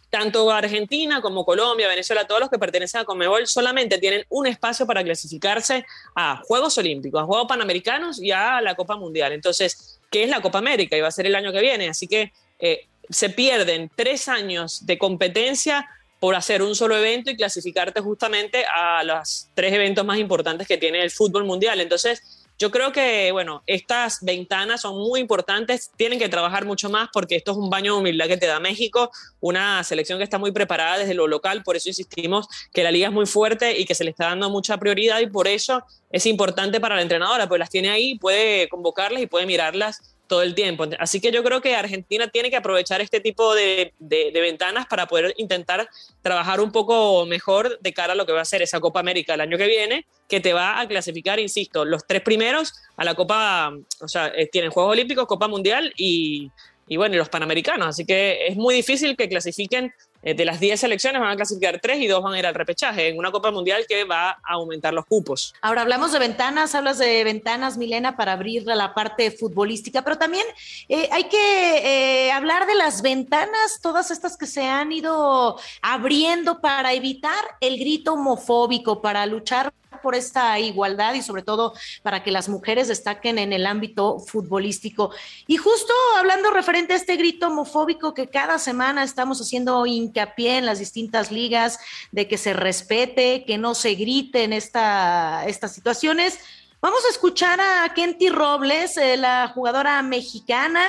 tanto 0.09 0.49
Argentina 0.51 1.21
como 1.21 1.43
Colombia, 1.43 1.87
Venezuela, 1.87 2.25
todos 2.25 2.39
los 2.39 2.49
que 2.49 2.57
pertenecen 2.57 3.01
a 3.01 3.05
Conmebol 3.05 3.45
solamente 3.45 3.97
tienen 3.97 4.25
un 4.29 4.47
espacio 4.47 4.85
para 4.85 5.03
clasificarse 5.03 5.85
a 6.15 6.41
Juegos 6.45 6.77
Olímpicos, 6.77 7.21
a 7.21 7.25
Juegos 7.25 7.47
Panamericanos 7.47 8.21
y 8.21 8.31
a 8.31 8.61
la 8.61 8.75
Copa 8.75 8.95
Mundial. 8.95 9.33
Entonces, 9.33 9.99
¿qué 10.09 10.23
es 10.23 10.29
la 10.29 10.41
Copa 10.41 10.59
América? 10.59 10.95
Y 10.95 11.01
va 11.01 11.09
a 11.09 11.11
ser 11.11 11.25
el 11.25 11.35
año 11.35 11.51
que 11.51 11.59
viene. 11.59 11.89
Así 11.89 12.07
que 12.07 12.31
eh, 12.59 12.85
se 13.09 13.29
pierden 13.29 13.91
tres 13.95 14.27
años 14.27 14.85
de 14.85 14.97
competencia 14.97 15.87
por 16.19 16.35
hacer 16.35 16.61
un 16.61 16.75
solo 16.75 16.97
evento 16.97 17.31
y 17.31 17.35
clasificarte 17.35 18.01
justamente 18.01 18.65
a 18.65 19.03
los 19.03 19.49
tres 19.53 19.73
eventos 19.73 20.05
más 20.05 20.17
importantes 20.17 20.67
que 20.67 20.77
tiene 20.77 21.01
el 21.01 21.11
fútbol 21.11 21.45
mundial. 21.45 21.79
Entonces, 21.79 22.21
yo 22.59 22.71
creo 22.71 22.91
que, 22.91 23.31
bueno, 23.31 23.61
estas 23.67 24.23
ventanas 24.23 24.81
son 24.81 24.97
muy 24.97 25.19
importantes, 25.19 25.91
tienen 25.95 26.17
que 26.17 26.27
trabajar 26.27 26.65
mucho 26.65 26.89
más 26.89 27.07
porque 27.13 27.35
esto 27.35 27.51
es 27.51 27.57
un 27.57 27.69
baño 27.69 27.93
de 27.93 27.99
humildad 27.99 28.25
que 28.25 28.37
te 28.37 28.47
da 28.47 28.59
México, 28.59 29.11
una 29.39 29.83
selección 29.83 30.17
que 30.17 30.23
está 30.23 30.39
muy 30.39 30.51
preparada 30.51 30.97
desde 30.97 31.13
lo 31.13 31.27
local, 31.27 31.61
por 31.61 31.75
eso 31.75 31.89
insistimos 31.89 32.47
que 32.73 32.81
la 32.81 32.89
liga 32.89 33.09
es 33.09 33.13
muy 33.13 33.27
fuerte 33.27 33.77
y 33.77 33.85
que 33.85 33.93
se 33.93 34.03
le 34.03 34.09
está 34.09 34.25
dando 34.25 34.49
mucha 34.49 34.77
prioridad 34.77 35.19
y 35.19 35.27
por 35.27 35.47
eso 35.47 35.83
es 36.09 36.25
importante 36.25 36.79
para 36.79 36.95
la 36.95 37.03
entrenadora, 37.03 37.47
pues 37.47 37.59
las 37.59 37.69
tiene 37.69 37.91
ahí, 37.91 38.17
puede 38.17 38.67
convocarlas 38.69 39.21
y 39.21 39.27
puede 39.27 39.45
mirarlas 39.45 40.16
todo 40.27 40.41
el 40.41 40.55
tiempo. 40.55 40.85
Así 40.99 41.19
que 41.19 41.31
yo 41.31 41.43
creo 41.43 41.61
que 41.61 41.75
Argentina 41.75 42.27
tiene 42.27 42.49
que 42.49 42.57
aprovechar 42.57 43.01
este 43.01 43.19
tipo 43.19 43.55
de, 43.55 43.93
ventanas 43.99 44.85
para 44.87 45.07
poder 45.07 45.33
intentar 45.37 45.89
trabajar 46.21 46.59
un 46.61 46.71
poco 46.71 47.25
mejor 47.25 47.79
de 47.79 47.93
cara 47.93 48.13
a 48.13 48.15
lo 48.15 48.25
que 48.25 48.33
va 48.33 48.41
a 48.41 48.45
ser 48.45 48.61
esa 48.61 48.79
Copa 48.79 48.99
América 48.99 49.33
el 49.33 49.41
año 49.41 49.57
que 49.57 49.67
viene, 49.67 50.05
que 50.27 50.39
te 50.39 50.53
va 50.53 50.79
a 50.79 50.87
clasificar, 50.87 51.39
insisto, 51.39 51.85
los 51.85 52.05
tres 52.05 52.21
primeros 52.21 52.73
a 52.97 53.03
la 53.03 53.15
Copa, 53.15 53.73
o 54.01 54.07
sea, 54.07 54.31
eh, 54.35 54.47
tienen 54.47 54.71
Juegos 54.71 54.91
Olímpicos, 54.91 55.25
Copa 55.25 55.47
Mundial 55.47 55.93
y, 55.97 56.51
y 56.87 56.97
bueno, 56.97 57.15
los 57.17 57.29
Panamericanos. 57.29 57.87
Así 57.87 58.05
que 58.05 58.47
es 58.47 58.55
muy 58.55 58.75
difícil 58.75 59.15
que 59.15 59.27
clasifiquen 59.27 59.93
de 60.33 60.45
las 60.45 60.59
10 60.59 60.79
selecciones 60.79 61.21
van 61.21 61.31
a 61.31 61.35
clasificar 61.35 61.79
3 61.79 61.99
y 61.99 62.07
2 62.07 62.23
van 62.23 62.33
a 62.33 62.39
ir 62.39 62.45
al 62.45 62.55
repechaje 62.55 63.09
en 63.09 63.17
una 63.17 63.31
Copa 63.31 63.51
Mundial 63.51 63.85
que 63.87 64.03
va 64.03 64.31
a 64.31 64.53
aumentar 64.53 64.93
los 64.93 65.05
cupos. 65.05 65.53
Ahora 65.61 65.81
hablamos 65.81 66.11
de 66.11 66.19
ventanas, 66.19 66.75
hablas 66.75 66.97
de 66.97 67.23
ventanas, 67.23 67.77
Milena, 67.77 68.17
para 68.17 68.33
abrir 68.33 68.63
la 68.65 68.93
parte 68.93 69.31
futbolística, 69.31 70.03
pero 70.03 70.17
también 70.17 70.45
eh, 70.89 71.09
hay 71.11 71.25
que 71.25 72.27
eh, 72.27 72.31
hablar 72.31 72.65
de 72.65 72.75
las 72.75 73.01
ventanas, 73.01 73.79
todas 73.81 74.11
estas 74.11 74.37
que 74.37 74.47
se 74.47 74.65
han 74.65 74.91
ido 74.91 75.59
abriendo 75.81 76.59
para 76.61 76.93
evitar 76.93 77.43
el 77.61 77.77
grito 77.77 78.13
homofóbico, 78.13 79.01
para 79.01 79.25
luchar 79.25 79.73
por 80.01 80.15
esta 80.15 80.59
igualdad 80.59 81.13
y 81.13 81.21
sobre 81.21 81.41
todo 81.41 81.73
para 82.03 82.23
que 82.23 82.31
las 82.31 82.49
mujeres 82.49 82.87
destaquen 82.87 83.39
en 83.39 83.53
el 83.53 83.65
ámbito 83.65 84.19
futbolístico. 84.19 85.11
Y 85.47 85.57
justo 85.57 85.93
hablando 86.17 86.51
referente 86.51 86.93
a 86.93 86.97
este 86.97 87.15
grito 87.15 87.47
homofóbico 87.47 88.13
que 88.13 88.29
cada 88.29 88.59
semana 88.59 89.03
estamos 89.03 89.41
haciendo 89.41 89.85
hincapié 89.85 90.57
en 90.57 90.65
las 90.65 90.79
distintas 90.79 91.31
ligas 91.31 91.79
de 92.11 92.27
que 92.27 92.37
se 92.37 92.53
respete, 92.53 93.45
que 93.45 93.57
no 93.57 93.75
se 93.75 93.95
grite 93.95 94.43
en 94.43 94.53
esta, 94.53 95.45
estas 95.47 95.73
situaciones. 95.73 96.39
Vamos 96.79 96.99
a 97.05 97.11
escuchar 97.11 97.59
a 97.59 97.93
Kenty 97.93 98.29
Robles, 98.29 98.97
eh, 98.97 99.17
la 99.17 99.51
jugadora 99.53 100.01
mexicana 100.03 100.81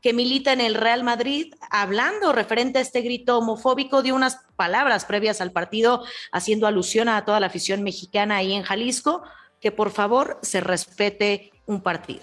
que 0.00 0.12
milita 0.12 0.52
en 0.52 0.60
el 0.60 0.74
Real 0.74 1.02
Madrid, 1.02 1.54
hablando 1.70 2.32
referente 2.32 2.78
a 2.78 2.82
este 2.82 3.00
grito 3.00 3.38
homofóbico, 3.38 4.02
de 4.02 4.12
unas 4.12 4.40
palabras 4.56 5.04
previas 5.04 5.40
al 5.40 5.52
partido, 5.52 6.04
haciendo 6.32 6.66
alusión 6.66 7.08
a 7.08 7.24
toda 7.24 7.40
la 7.40 7.46
afición 7.46 7.82
mexicana 7.82 8.36
ahí 8.36 8.52
en 8.52 8.62
Jalisco, 8.62 9.22
que 9.60 9.72
por 9.72 9.90
favor 9.90 10.38
se 10.42 10.60
respete 10.60 11.50
un 11.66 11.80
partido. 11.80 12.22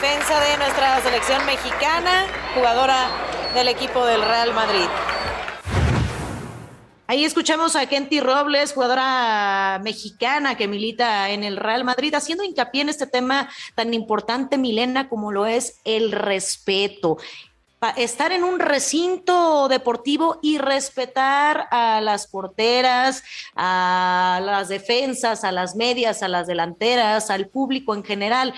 Defensa 0.00 0.38
de 0.40 0.58
nuestra 0.58 1.00
selección 1.00 1.46
mexicana, 1.46 2.26
jugadora 2.54 3.08
del 3.54 3.68
equipo 3.68 4.04
del 4.04 4.20
Real 4.20 4.52
Madrid. 4.52 4.84
Ahí 7.06 7.24
escuchamos 7.24 7.76
a 7.76 7.86
Kenty 7.86 8.20
Robles, 8.20 8.74
jugadora 8.74 9.80
mexicana 9.82 10.54
que 10.54 10.68
milita 10.68 11.30
en 11.30 11.44
el 11.44 11.56
Real 11.56 11.84
Madrid, 11.84 12.12
haciendo 12.14 12.44
hincapié 12.44 12.82
en 12.82 12.90
este 12.90 13.06
tema 13.06 13.48
tan 13.74 13.94
importante, 13.94 14.58
Milena, 14.58 15.08
como 15.08 15.32
lo 15.32 15.46
es 15.46 15.80
el 15.84 16.12
respeto 16.12 17.16
estar 17.96 18.32
en 18.32 18.42
un 18.42 18.58
recinto 18.58 19.68
deportivo 19.68 20.38
y 20.42 20.58
respetar 20.58 21.68
a 21.70 22.00
las 22.00 22.26
porteras, 22.26 23.22
a 23.54 24.40
las 24.42 24.68
defensas, 24.68 25.44
a 25.44 25.52
las 25.52 25.76
medias, 25.76 26.22
a 26.22 26.28
las 26.28 26.46
delanteras, 26.46 27.30
al 27.30 27.48
público 27.48 27.94
en 27.94 28.02
general. 28.02 28.54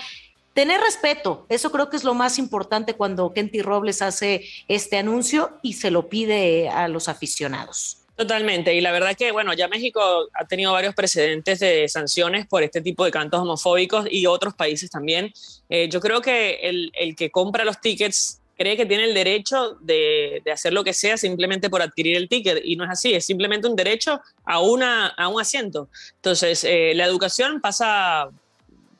Tener 0.59 0.81
respeto, 0.81 1.45
eso 1.47 1.71
creo 1.71 1.89
que 1.89 1.95
es 1.95 2.03
lo 2.03 2.13
más 2.13 2.37
importante 2.37 2.95
cuando 2.95 3.31
Kenty 3.31 3.61
Robles 3.61 4.01
hace 4.01 4.43
este 4.67 4.97
anuncio 4.97 5.57
y 5.61 5.71
se 5.71 5.89
lo 5.89 6.09
pide 6.09 6.67
a 6.67 6.89
los 6.89 7.07
aficionados. 7.07 7.99
Totalmente, 8.17 8.75
y 8.75 8.81
la 8.81 8.91
verdad 8.91 9.15
que, 9.15 9.31
bueno, 9.31 9.53
ya 9.53 9.69
México 9.69 10.01
ha 10.33 10.45
tenido 10.47 10.73
varios 10.73 10.93
precedentes 10.95 11.59
de 11.59 11.87
sanciones 11.87 12.45
por 12.45 12.61
este 12.61 12.81
tipo 12.81 13.05
de 13.05 13.11
cantos 13.11 13.39
homofóbicos 13.39 14.05
y 14.11 14.25
otros 14.25 14.53
países 14.53 14.91
también. 14.91 15.31
Eh, 15.69 15.87
yo 15.87 16.01
creo 16.01 16.19
que 16.19 16.55
el, 16.63 16.91
el, 16.93 17.15
que 17.15 17.31
compra 17.31 17.63
los 17.63 17.79
tickets 17.79 18.41
cree 18.57 18.75
que 18.75 18.85
tiene 18.85 19.05
el 19.05 19.13
derecho 19.13 19.77
de, 19.79 20.43
hacer 20.51 20.73
lo 20.73 20.83
que 20.83 20.91
sea 20.91 21.15
simplemente 21.15 21.69
por 21.69 21.81
adquirir 21.81 22.17
el 22.17 22.27
ticket 22.27 22.59
y 22.65 22.75
no 22.75 22.83
es 22.83 22.89
así, 22.89 23.13
es 23.13 23.25
simplemente 23.25 23.69
un 23.69 23.77
derecho 23.77 24.19
a, 24.43 24.59
una, 24.59 25.07
a 25.07 25.29
un 25.29 25.39
asiento. 25.39 25.87
Entonces, 26.15 26.65
eh, 26.65 26.91
la 26.95 27.05
educación 27.05 27.61
pasa 27.61 28.29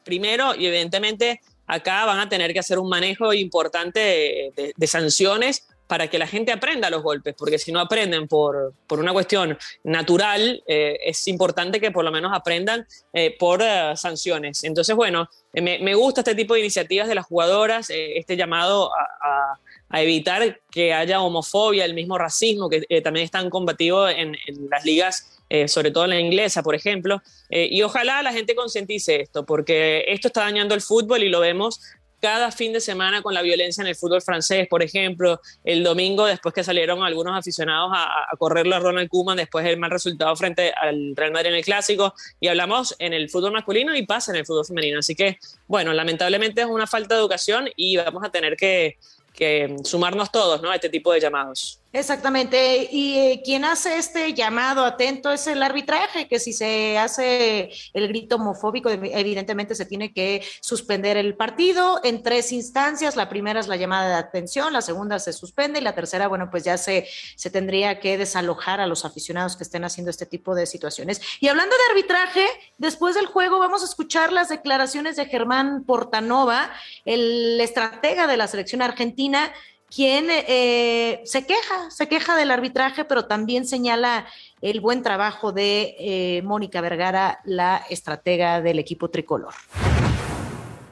primero 0.05 0.55
y 0.55 0.65
evidentemente 0.65 1.41
acá 1.69 2.03
van 2.05 2.19
a 2.19 2.27
tener 2.27 2.51
que 2.51 2.59
hacer 2.59 2.79
un 2.79 2.89
manejo 2.89 3.33
importante 3.33 4.51
de 4.75 4.87
sanciones 4.87 5.65
para 5.89 6.07
que 6.07 6.19
la 6.19 6.27
gente 6.27 6.51
aprenda 6.51 6.87
los 6.91 7.01
golpes, 7.01 7.33
porque 7.35 7.57
si 7.57 7.71
no 7.71 7.79
aprenden 7.79 8.27
por, 8.27 8.75
por 8.85 8.99
una 8.99 9.11
cuestión 9.11 9.57
natural, 9.83 10.61
eh, 10.67 10.99
es 11.03 11.27
importante 11.27 11.81
que 11.81 11.89
por 11.89 12.05
lo 12.05 12.11
menos 12.11 12.31
aprendan 12.31 12.85
eh, 13.11 13.35
por 13.39 13.63
eh, 13.63 13.93
sanciones. 13.95 14.63
Entonces, 14.63 14.95
bueno, 14.95 15.27
me, 15.51 15.95
gusta 15.95 16.21
este 16.21 16.35
tipo 16.35 16.53
de 16.53 16.59
iniciativas 16.59 17.07
de 17.07 17.15
las 17.15 17.25
jugadoras, 17.25 17.87
este 17.89 18.37
llamado 18.37 18.91
a, 18.93 19.57
evitar 19.91 20.61
que 20.71 20.93
haya 20.93 21.21
homofobia, 21.21 21.85
el 21.85 21.93
mismo 21.93 22.17
racismo 22.17 22.69
que 22.69 22.81
también 23.01 23.25
están 23.25 23.49
combatidos 23.49 24.11
en, 24.11 24.35
en 24.47 24.69
las 24.69 24.85
ligas 24.85 25.35
sobre 25.65 25.89
todo 25.89 26.03
en 26.03 26.11
la 26.11 26.19
inglesa, 26.19 26.61
por 26.61 26.75
ejemplo, 26.75 27.23
y 27.49 27.81
ojalá 27.81 28.21
la 28.21 28.31
gente 28.31 28.53
concientice 28.53 29.21
esto, 29.21 29.47
porque 29.47 30.05
esto 30.07 30.27
está 30.27 30.41
dañando 30.41 30.75
el 30.75 30.81
fútbol 30.81 31.23
y 31.23 31.29
lo 31.29 31.39
vemos 31.39 31.81
cada 32.21 32.51
fin 32.51 32.73
de 32.73 32.81
semana 32.81 33.21
con 33.21 33.33
la 33.33 33.41
violencia 33.41 33.81
en 33.81 33.87
el 33.87 33.95
fútbol 33.95 34.21
francés, 34.21 34.67
por 34.67 34.83
ejemplo, 34.83 35.39
el 35.63 35.83
domingo 35.83 36.25
después 36.25 36.53
que 36.53 36.63
salieron 36.63 37.03
algunos 37.03 37.37
aficionados 37.37 37.91
a, 37.93 38.05
a 38.31 38.37
correrlo 38.37 38.75
a 38.75 38.79
Ronald 38.79 39.09
Koeman 39.09 39.37
después 39.37 39.63
del 39.65 39.77
mal 39.77 39.91
resultado 39.91 40.35
frente 40.35 40.73
al 40.73 41.15
Real 41.15 41.31
Madrid 41.31 41.49
en 41.49 41.55
el 41.55 41.63
clásico 41.63 42.13
y 42.39 42.47
hablamos 42.47 42.95
en 42.99 43.13
el 43.13 43.29
fútbol 43.29 43.53
masculino 43.53 43.95
y 43.95 44.05
pasa 44.05 44.31
en 44.31 44.37
el 44.37 44.45
fútbol 44.45 44.65
femenino. 44.65 44.99
Así 44.99 45.15
que, 45.15 45.37
bueno, 45.67 45.93
lamentablemente 45.93 46.61
es 46.61 46.67
una 46.67 46.87
falta 46.87 47.15
de 47.15 47.21
educación 47.21 47.69
y 47.75 47.97
vamos 47.97 48.23
a 48.23 48.29
tener 48.29 48.57
que, 48.57 48.97
que 49.39 49.77
sumarnos 49.85 50.31
todos 50.31 50.61
¿no? 50.61 50.69
a 50.69 50.75
este 50.75 50.89
tipo 50.89 51.13
de 51.13 51.21
llamados. 51.21 51.78
Exactamente. 51.91 52.87
Y 52.91 53.17
eh, 53.17 53.41
quien 53.43 53.65
hace 53.65 53.97
este 53.97 54.35
llamado 54.35 54.85
atento 54.85 55.31
es 55.31 55.47
el 55.47 55.63
arbitraje, 55.63 56.27
que 56.27 56.39
si 56.39 56.53
se 56.53 56.99
hace 56.99 57.71
el 57.93 58.07
grito 58.07 58.35
homofóbico, 58.35 58.89
evidentemente 58.89 59.73
se 59.73 59.87
tiene 59.87 60.13
que 60.13 60.45
suspender 60.61 61.17
el 61.17 61.35
partido 61.35 61.99
en 62.03 62.21
tres 62.21 62.51
instancias. 62.51 63.15
La 63.15 63.27
primera 63.27 63.59
es 63.59 63.67
la 63.67 63.75
llamada 63.75 64.07
de 64.07 64.13
atención, 64.15 64.71
la 64.71 64.81
segunda 64.81 65.17
se 65.17 65.33
suspende 65.33 65.79
y 65.79 65.81
la 65.81 65.95
tercera, 65.95 66.27
bueno, 66.27 66.51
pues 66.51 66.63
ya 66.63 66.77
se, 66.77 67.07
se 67.35 67.49
tendría 67.49 67.99
que 67.99 68.19
desalojar 68.19 68.79
a 68.79 68.85
los 68.85 69.03
aficionados 69.03 69.55
que 69.55 69.63
estén 69.63 69.83
haciendo 69.83 70.11
este 70.11 70.27
tipo 70.27 70.53
de 70.53 70.67
situaciones. 70.67 71.19
Y 71.39 71.47
hablando 71.47 71.75
de 71.75 71.91
arbitraje, 71.91 72.45
después 72.77 73.15
del 73.15 73.25
juego 73.25 73.57
vamos 73.57 73.81
a 73.81 73.85
escuchar 73.85 74.31
las 74.31 74.49
declaraciones 74.49 75.15
de 75.15 75.25
Germán 75.25 75.85
Portanova, 75.85 76.71
el 77.05 77.59
estratega 77.59 78.27
de 78.27 78.37
la 78.37 78.47
selección 78.47 78.83
argentina 78.83 79.51
quien 79.93 80.27
eh, 80.29 81.21
se 81.25 81.45
queja, 81.45 81.89
se 81.89 82.07
queja 82.07 82.35
del 82.35 82.51
arbitraje, 82.51 83.05
pero 83.05 83.25
también 83.25 83.65
señala 83.65 84.25
el 84.61 84.81
buen 84.81 85.03
trabajo 85.03 85.51
de 85.51 85.95
eh, 85.99 86.41
Mónica 86.43 86.81
Vergara, 86.81 87.39
la 87.45 87.83
estratega 87.89 88.61
del 88.61 88.79
equipo 88.79 89.09
tricolor. 89.09 89.53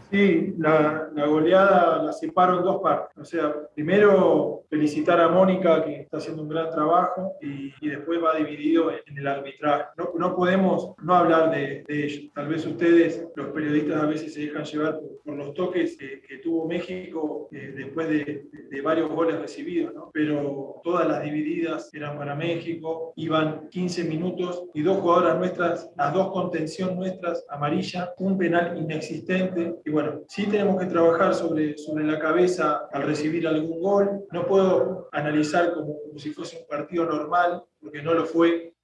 Sí, 0.10 0.54
la, 0.58 1.10
goleada 1.28 2.02
la 2.02 2.14
separo 2.14 2.60
en 2.60 2.64
dos 2.64 2.82
partes. 2.82 3.18
O 3.18 3.26
sea, 3.26 3.54
primero 3.76 4.64
felicitar 4.70 5.20
a 5.20 5.28
Mónica, 5.28 5.84
que 5.84 6.02
está 6.02 6.18
haciendo 6.18 6.44
un 6.44 6.50
gran 6.50 6.70
trabajo, 6.70 7.34
y, 7.42 7.72
después 7.88 8.22
va 8.24 8.36
dividido 8.36 8.92
en, 8.92 9.18
el 9.18 9.28
arbitraje. 9.28 9.86
No, 9.98 10.12
no, 10.18 10.36
podemos 10.36 10.94
no 11.02 11.16
hablar 11.16 11.52
de, 11.52 11.84
ello. 11.88 12.30
Tal 12.34 12.48
vez 12.48 12.66
ustedes, 12.66 13.28
los 13.36 13.48
periodistas, 13.48 14.02
a 14.02 14.06
veces 14.06 14.34
se 14.34 14.42
dejan 14.42 14.64
llevar 14.64 15.00
por, 15.00 15.36
los 15.36 15.54
toques 15.54 15.98
que, 15.98 16.38
tuvo 16.44 16.68
México 16.68 17.50
eh, 17.52 17.74
después 17.76 18.08
de, 18.08 18.48
de, 18.70 18.82
varios 18.82 19.10
goles 19.10 19.40
recibidos, 19.40 19.94
¿no? 19.94 20.12
Pero 20.14 20.80
todas 20.84 21.08
las 21.08 21.24
divididas 21.24 21.94
eran 21.94 22.18
para 22.18 22.36
México, 22.36 23.12
iban 23.16 23.68
15 23.70 24.04
minutos 24.06 24.66
y 24.74 24.84
dos 24.84 24.98
jugadoras 24.98 25.38
nuestras, 25.38 25.92
las 25.98 26.14
dos 26.14 26.32
contención 26.32 26.96
nuestras, 26.96 27.46
amarilla, 27.50 28.14
un 28.20 28.38
penal 28.38 28.78
inexistente. 28.78 29.76
Y 29.84 29.90
bueno, 29.98 30.22
sí 30.28 30.46
tenemos 30.46 30.80
que 30.80 30.86
trabajar 30.86 31.34
sobre, 31.34 31.76
sobre 31.76 32.04
la 32.04 32.20
cabeza 32.20 32.88
al 32.94 33.02
recibir 33.02 33.48
algún 33.48 33.82
gol. 33.82 34.28
No 34.32 34.46
puedo 34.46 35.10
analizar 35.12 35.74
como, 35.74 36.00
como 36.04 36.20
si 36.20 36.30
fuese 36.34 36.60
un 36.60 36.68
partido 36.68 37.06
normal, 37.06 37.64
porque 37.82 38.04
no 38.04 38.14
lo 38.14 38.24
fue. 38.26 38.76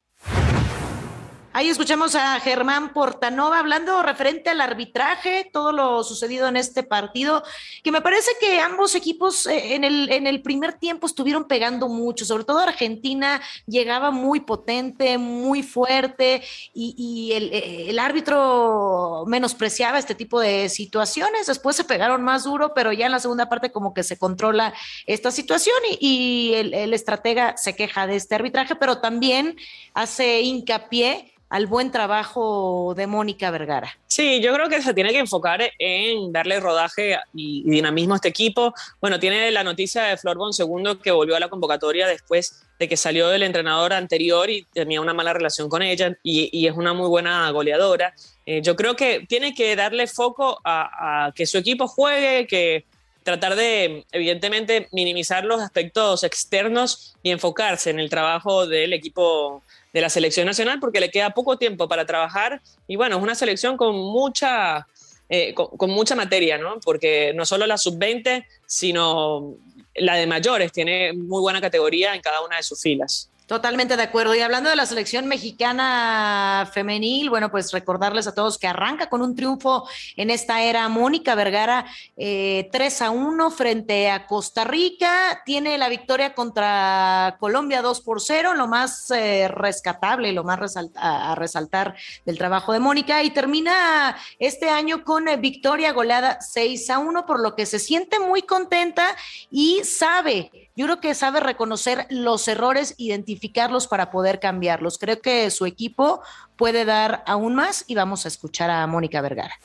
Ahí 1.55 1.69
escuchamos 1.69 2.15
a 2.15 2.39
Germán 2.39 2.93
Portanova 2.93 3.59
hablando 3.59 4.01
referente 4.01 4.49
al 4.49 4.59
arbitraje, 4.59 5.47
todo 5.53 5.71
lo 5.71 6.03
sucedido 6.03 6.47
en 6.47 6.57
este 6.57 6.81
partido, 6.81 7.43
que 7.83 7.91
me 7.91 8.01
parece 8.01 8.31
que 8.39 8.59
ambos 8.59 8.95
equipos 8.95 9.45
eh, 9.45 9.75
en 9.75 9.83
el, 9.83 10.11
en 10.11 10.25
el 10.25 10.41
primer 10.41 10.73
tiempo 10.73 11.05
estuvieron 11.05 11.45
pegando 11.45 11.89
mucho, 11.89 12.25
sobre 12.25 12.43
todo 12.43 12.57
Argentina 12.57 13.39
llegaba 13.67 14.09
muy 14.09 14.39
potente, 14.39 15.19
muy 15.19 15.61
fuerte 15.61 16.41
y, 16.73 17.31
eh, 17.33 17.85
el, 17.91 17.99
árbitro 17.99 19.23
menospreciaba 19.27 19.99
este 19.99 20.15
tipo 20.15 20.39
de 20.39 20.69
situaciones, 20.69 21.45
después 21.45 21.75
se 21.75 21.83
pegaron 21.83 22.23
más 22.23 22.45
duro, 22.45 22.73
pero 22.73 22.91
ya 22.93 23.05
en 23.05 23.11
la 23.11 23.19
segunda 23.19 23.47
parte 23.47 23.71
como 23.71 23.93
que 23.93 24.01
se 24.01 24.17
controla 24.17 24.73
esta 25.05 25.29
situación 25.29 25.77
y, 25.99 26.53
el, 26.55 26.73
el 26.73 26.95
estratega 26.95 27.55
se 27.57 27.75
queja 27.75 28.07
de 28.07 28.15
este 28.15 28.33
arbitraje, 28.33 28.75
pero 28.75 28.97
también 28.97 29.55
hace 29.93 30.41
hincapié 30.41 31.29
al 31.53 31.67
buen 31.67 31.91
trabajo 31.91 32.95
de 32.97 33.05
Mónica 33.05 33.51
Vergara. 33.51 33.95
Sí, 34.07 34.41
yo 34.41 34.51
creo 34.55 34.69
que 34.69 34.81
se 34.81 34.91
tiene 34.95 35.11
que 35.11 35.19
enfocar 35.19 35.61
en 35.77 36.31
darle 36.31 36.59
rodaje 36.59 37.19
y 37.31 37.69
dinamismo 37.69 38.15
a 38.15 38.17
este 38.17 38.29
equipo. 38.29 38.73
Bueno, 38.99 39.19
tiene 39.19 39.51
la 39.51 39.63
noticia 39.63 40.01
de 40.01 40.17
Flor 40.17 40.51
Segundo 40.51 40.99
que 40.99 41.11
volvió 41.11 41.35
a 41.35 41.39
la 41.39 41.49
convocatoria 41.49 42.07
después 42.07 42.63
de 42.79 42.89
que 42.89 42.97
salió 42.97 43.27
del 43.27 43.43
entrenador 43.43 43.93
anterior 43.93 44.49
y 44.49 44.65
tenía 44.73 44.99
una 44.99 45.13
mala 45.13 45.31
relación 45.31 45.69
con 45.69 45.83
ella 45.83 46.17
y, 46.23 46.65
es 46.65 46.75
una 46.75 46.93
muy 46.93 47.07
buena 47.07 47.47
goleadora. 47.51 48.15
Eh, 48.47 48.63
yo 48.63 48.75
creo 48.75 48.95
que 48.95 49.23
tiene 49.29 49.53
que 49.53 49.75
darle 49.75 50.07
foco 50.07 50.59
a, 50.63 51.27
a 51.27 51.31
que 51.33 51.45
su 51.45 51.59
equipo 51.59 51.87
juegue, 51.87 52.47
que 52.47 52.87
tratar 53.23 53.55
de, 53.55 54.05
evidentemente, 54.11 54.87
minimizar 54.91 55.45
los 55.45 55.61
aspectos 55.61 56.23
externos 56.23 57.15
y 57.23 57.31
enfocarse 57.31 57.89
en 57.89 57.99
el 57.99 58.09
trabajo 58.09 58.67
del 58.67 58.93
equipo 58.93 59.63
de 59.93 60.01
la 60.01 60.09
selección 60.09 60.45
nacional 60.45 60.79
porque 60.79 60.99
le 60.99 61.09
queda 61.09 61.29
poco 61.31 61.57
tiempo 61.57 61.87
para 61.87 62.05
trabajar 62.05 62.61
y 62.87 62.95
bueno, 62.95 63.17
es 63.17 63.23
una 63.23 63.35
selección 63.35 63.77
con 63.77 63.95
mucha, 63.95 64.87
eh, 65.29 65.53
con, 65.53 65.89
mucha 65.91 66.15
materia, 66.15 66.57
¿no? 66.57 66.79
Porque 66.79 67.31
no 67.35 67.45
solo 67.45 67.65
la 67.67 67.77
sub-20, 67.77 68.45
sino 68.65 69.55
la 69.95 70.15
de 70.15 70.27
mayores 70.27 70.71
tiene 70.71 71.13
muy 71.13 71.41
buena 71.41 71.61
categoría 71.61 72.15
en 72.15 72.21
cada 72.21 72.41
una 72.41 72.57
de 72.57 72.63
sus 72.63 72.81
filas. 72.81 73.29
Totalmente 73.47 73.97
de 73.97 74.03
acuerdo. 74.03 74.33
Y 74.35 74.39
hablando 74.39 74.69
de 74.69 74.75
la 74.77 74.85
selección 74.85 75.27
mexicana 75.27 76.69
femenil, 76.73 77.29
bueno, 77.29 77.51
pues 77.51 77.73
recordarles 77.73 78.25
a 78.25 78.33
todos 78.33 78.57
que 78.57 78.67
arranca 78.67 79.09
con 79.09 79.21
un 79.21 79.35
triunfo 79.35 79.87
en 80.15 80.29
esta 80.29 80.61
era 80.61 80.87
Mónica 80.87 81.35
Vergara, 81.35 81.85
eh, 82.15 82.69
3 82.71 83.01
a 83.01 83.09
1 83.11 83.51
frente 83.51 84.09
a 84.09 84.27
Costa 84.27 84.63
Rica. 84.63 85.41
Tiene 85.45 85.77
la 85.77 85.89
victoria 85.89 86.33
contra 86.33 87.35
Colombia 87.37 87.81
2 87.81 87.99
por 88.01 88.21
0, 88.21 88.53
lo 88.53 88.67
más 88.67 89.11
eh, 89.11 89.49
rescatable, 89.49 90.31
lo 90.31 90.45
más 90.45 90.77
a 90.95 91.35
resaltar 91.35 91.95
del 92.25 92.37
trabajo 92.37 92.71
de 92.71 92.79
Mónica. 92.79 93.23
Y 93.23 93.31
termina 93.31 94.15
este 94.39 94.69
año 94.69 95.03
con 95.03 95.27
eh, 95.27 95.35
victoria 95.35 95.91
goleada 95.91 96.39
6 96.39 96.89
a 96.89 96.99
1, 96.99 97.25
por 97.25 97.41
lo 97.41 97.55
que 97.55 97.65
se 97.65 97.79
siente 97.79 98.19
muy 98.19 98.43
contenta 98.43 99.15
y 99.51 99.83
sabe 99.83 100.49
yo 100.75 100.85
creo 100.85 100.99
que 100.99 101.13
sabe 101.13 101.39
reconocer 101.39 102.07
los 102.09 102.47
errores, 102.47 102.95
identificarlos 103.33 103.87
para 103.87 104.11
poder 104.11 104.39
cambiarlos. 104.39 104.97
Creo 104.97 105.19
que 105.21 105.49
su 105.49 105.65
equipo 105.65 106.21
puede 106.55 106.85
dar 106.85 107.23
aún 107.25 107.55
más 107.55 107.83
y 107.87 107.95
vamos 107.95 108.25
a 108.25 108.27
escuchar 108.27 108.69
a 108.69 108.85
Mónica 108.87 109.21
Vergara. 109.21 109.55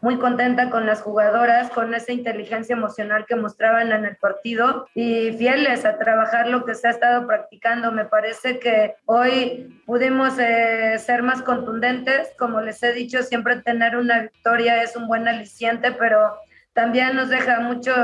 muy 0.00 0.18
contenta 0.18 0.68
con 0.68 0.84
las 0.84 1.00
jugadoras, 1.00 1.70
con 1.70 1.94
esa 1.94 2.12
inteligencia 2.12 2.76
emocional 2.76 3.24
que 3.26 3.36
mostraban 3.36 3.90
en 3.90 4.04
el 4.04 4.16
partido 4.16 4.86
y 4.94 5.32
fieles 5.32 5.86
a 5.86 5.96
trabajar 5.96 6.46
lo 6.46 6.66
que 6.66 6.74
se 6.74 6.88
ha 6.88 6.90
estado 6.90 7.26
practicando. 7.26 7.90
Me 7.90 8.04
parece 8.04 8.58
que 8.58 8.96
hoy 9.06 9.80
pudimos 9.86 10.38
eh, 10.38 10.98
ser 10.98 11.22
más 11.22 11.40
contundentes. 11.40 12.32
Como 12.38 12.60
les 12.60 12.82
he 12.82 12.92
dicho, 12.92 13.22
siempre 13.22 13.62
tener 13.62 13.96
una 13.96 14.20
victoria 14.20 14.82
es 14.82 14.94
un 14.94 15.08
buen 15.08 15.26
aliciente, 15.26 15.92
pero 15.92 16.34
también 16.74 17.16
nos 17.16 17.30
deja 17.30 17.60
mucho, 17.60 17.94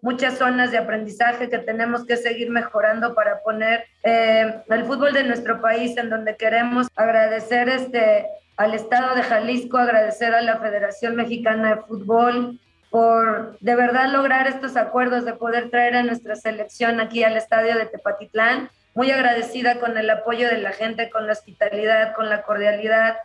muchas 0.00 0.38
zonas 0.38 0.70
de 0.70 0.78
aprendizaje 0.78 1.48
que 1.48 1.58
tenemos 1.58 2.04
que 2.04 2.16
seguir 2.16 2.50
mejorando 2.50 3.14
para 3.14 3.42
poner 3.42 3.84
eh, 4.02 4.62
el 4.68 4.84
fútbol 4.84 5.12
de 5.12 5.24
nuestro 5.24 5.60
país 5.60 5.96
en 5.96 6.10
donde 6.10 6.36
queremos 6.36 6.88
agradecer 6.96 7.68
este, 7.68 8.26
al 8.56 8.74
Estado 8.74 9.14
de 9.14 9.22
Jalisco, 9.22 9.76
agradecer 9.76 10.34
a 10.34 10.40
la 10.40 10.56
Federación 10.56 11.14
Mexicana 11.14 11.76
de 11.76 11.82
Fútbol 11.82 12.58
por 12.90 13.58
de 13.60 13.76
verdad 13.76 14.10
lograr 14.10 14.46
estos 14.46 14.76
acuerdos 14.76 15.26
de 15.26 15.34
poder 15.34 15.70
traer 15.70 15.96
a 15.96 16.02
nuestra 16.02 16.36
selección 16.36 17.00
aquí 17.00 17.22
al 17.22 17.36
estadio 17.36 17.76
de 17.76 17.86
Tepatitlán. 17.86 18.70
Muy 18.94 19.10
agradecida 19.10 19.78
con 19.78 19.98
el 19.98 20.08
apoyo 20.08 20.48
de 20.48 20.56
la 20.56 20.72
gente, 20.72 21.10
con 21.10 21.26
la 21.26 21.32
hospitalidad, 21.32 22.14
con 22.14 22.30
la 22.30 22.42
cordialidad. 22.42 23.16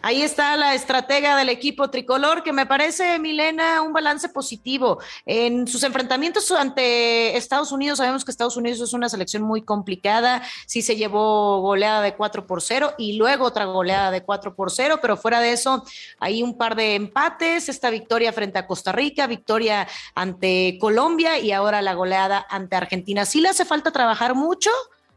Ahí 0.00 0.22
está 0.22 0.56
la 0.56 0.74
estratega 0.74 1.36
del 1.36 1.48
equipo 1.48 1.90
tricolor, 1.90 2.44
que 2.44 2.52
me 2.52 2.66
parece, 2.66 3.18
Milena, 3.18 3.82
un 3.82 3.92
balance 3.92 4.28
positivo. 4.28 5.00
En 5.26 5.66
sus 5.66 5.82
enfrentamientos 5.82 6.52
ante 6.52 7.36
Estados 7.36 7.72
Unidos, 7.72 7.98
sabemos 7.98 8.24
que 8.24 8.30
Estados 8.30 8.56
Unidos 8.56 8.80
es 8.80 8.92
una 8.92 9.08
selección 9.08 9.42
muy 9.42 9.62
complicada. 9.62 10.42
Sí 10.66 10.82
se 10.82 10.94
llevó 10.94 11.60
goleada 11.62 12.00
de 12.00 12.14
4 12.14 12.46
por 12.46 12.62
0 12.62 12.94
y 12.96 13.14
luego 13.14 13.44
otra 13.44 13.64
goleada 13.64 14.12
de 14.12 14.22
4 14.22 14.54
por 14.54 14.70
0, 14.70 15.00
pero 15.02 15.16
fuera 15.16 15.40
de 15.40 15.52
eso, 15.52 15.82
hay 16.20 16.44
un 16.44 16.56
par 16.56 16.76
de 16.76 16.94
empates. 16.94 17.68
Esta 17.68 17.90
victoria 17.90 18.32
frente 18.32 18.60
a 18.60 18.68
Costa 18.68 18.92
Rica, 18.92 19.26
victoria 19.26 19.88
ante 20.14 20.78
Colombia 20.80 21.40
y 21.40 21.50
ahora 21.50 21.82
la 21.82 21.94
goleada 21.94 22.46
ante 22.48 22.76
Argentina. 22.76 23.26
Sí 23.26 23.40
le 23.40 23.48
hace 23.48 23.64
falta 23.64 23.90
trabajar 23.90 24.36
mucho 24.36 24.70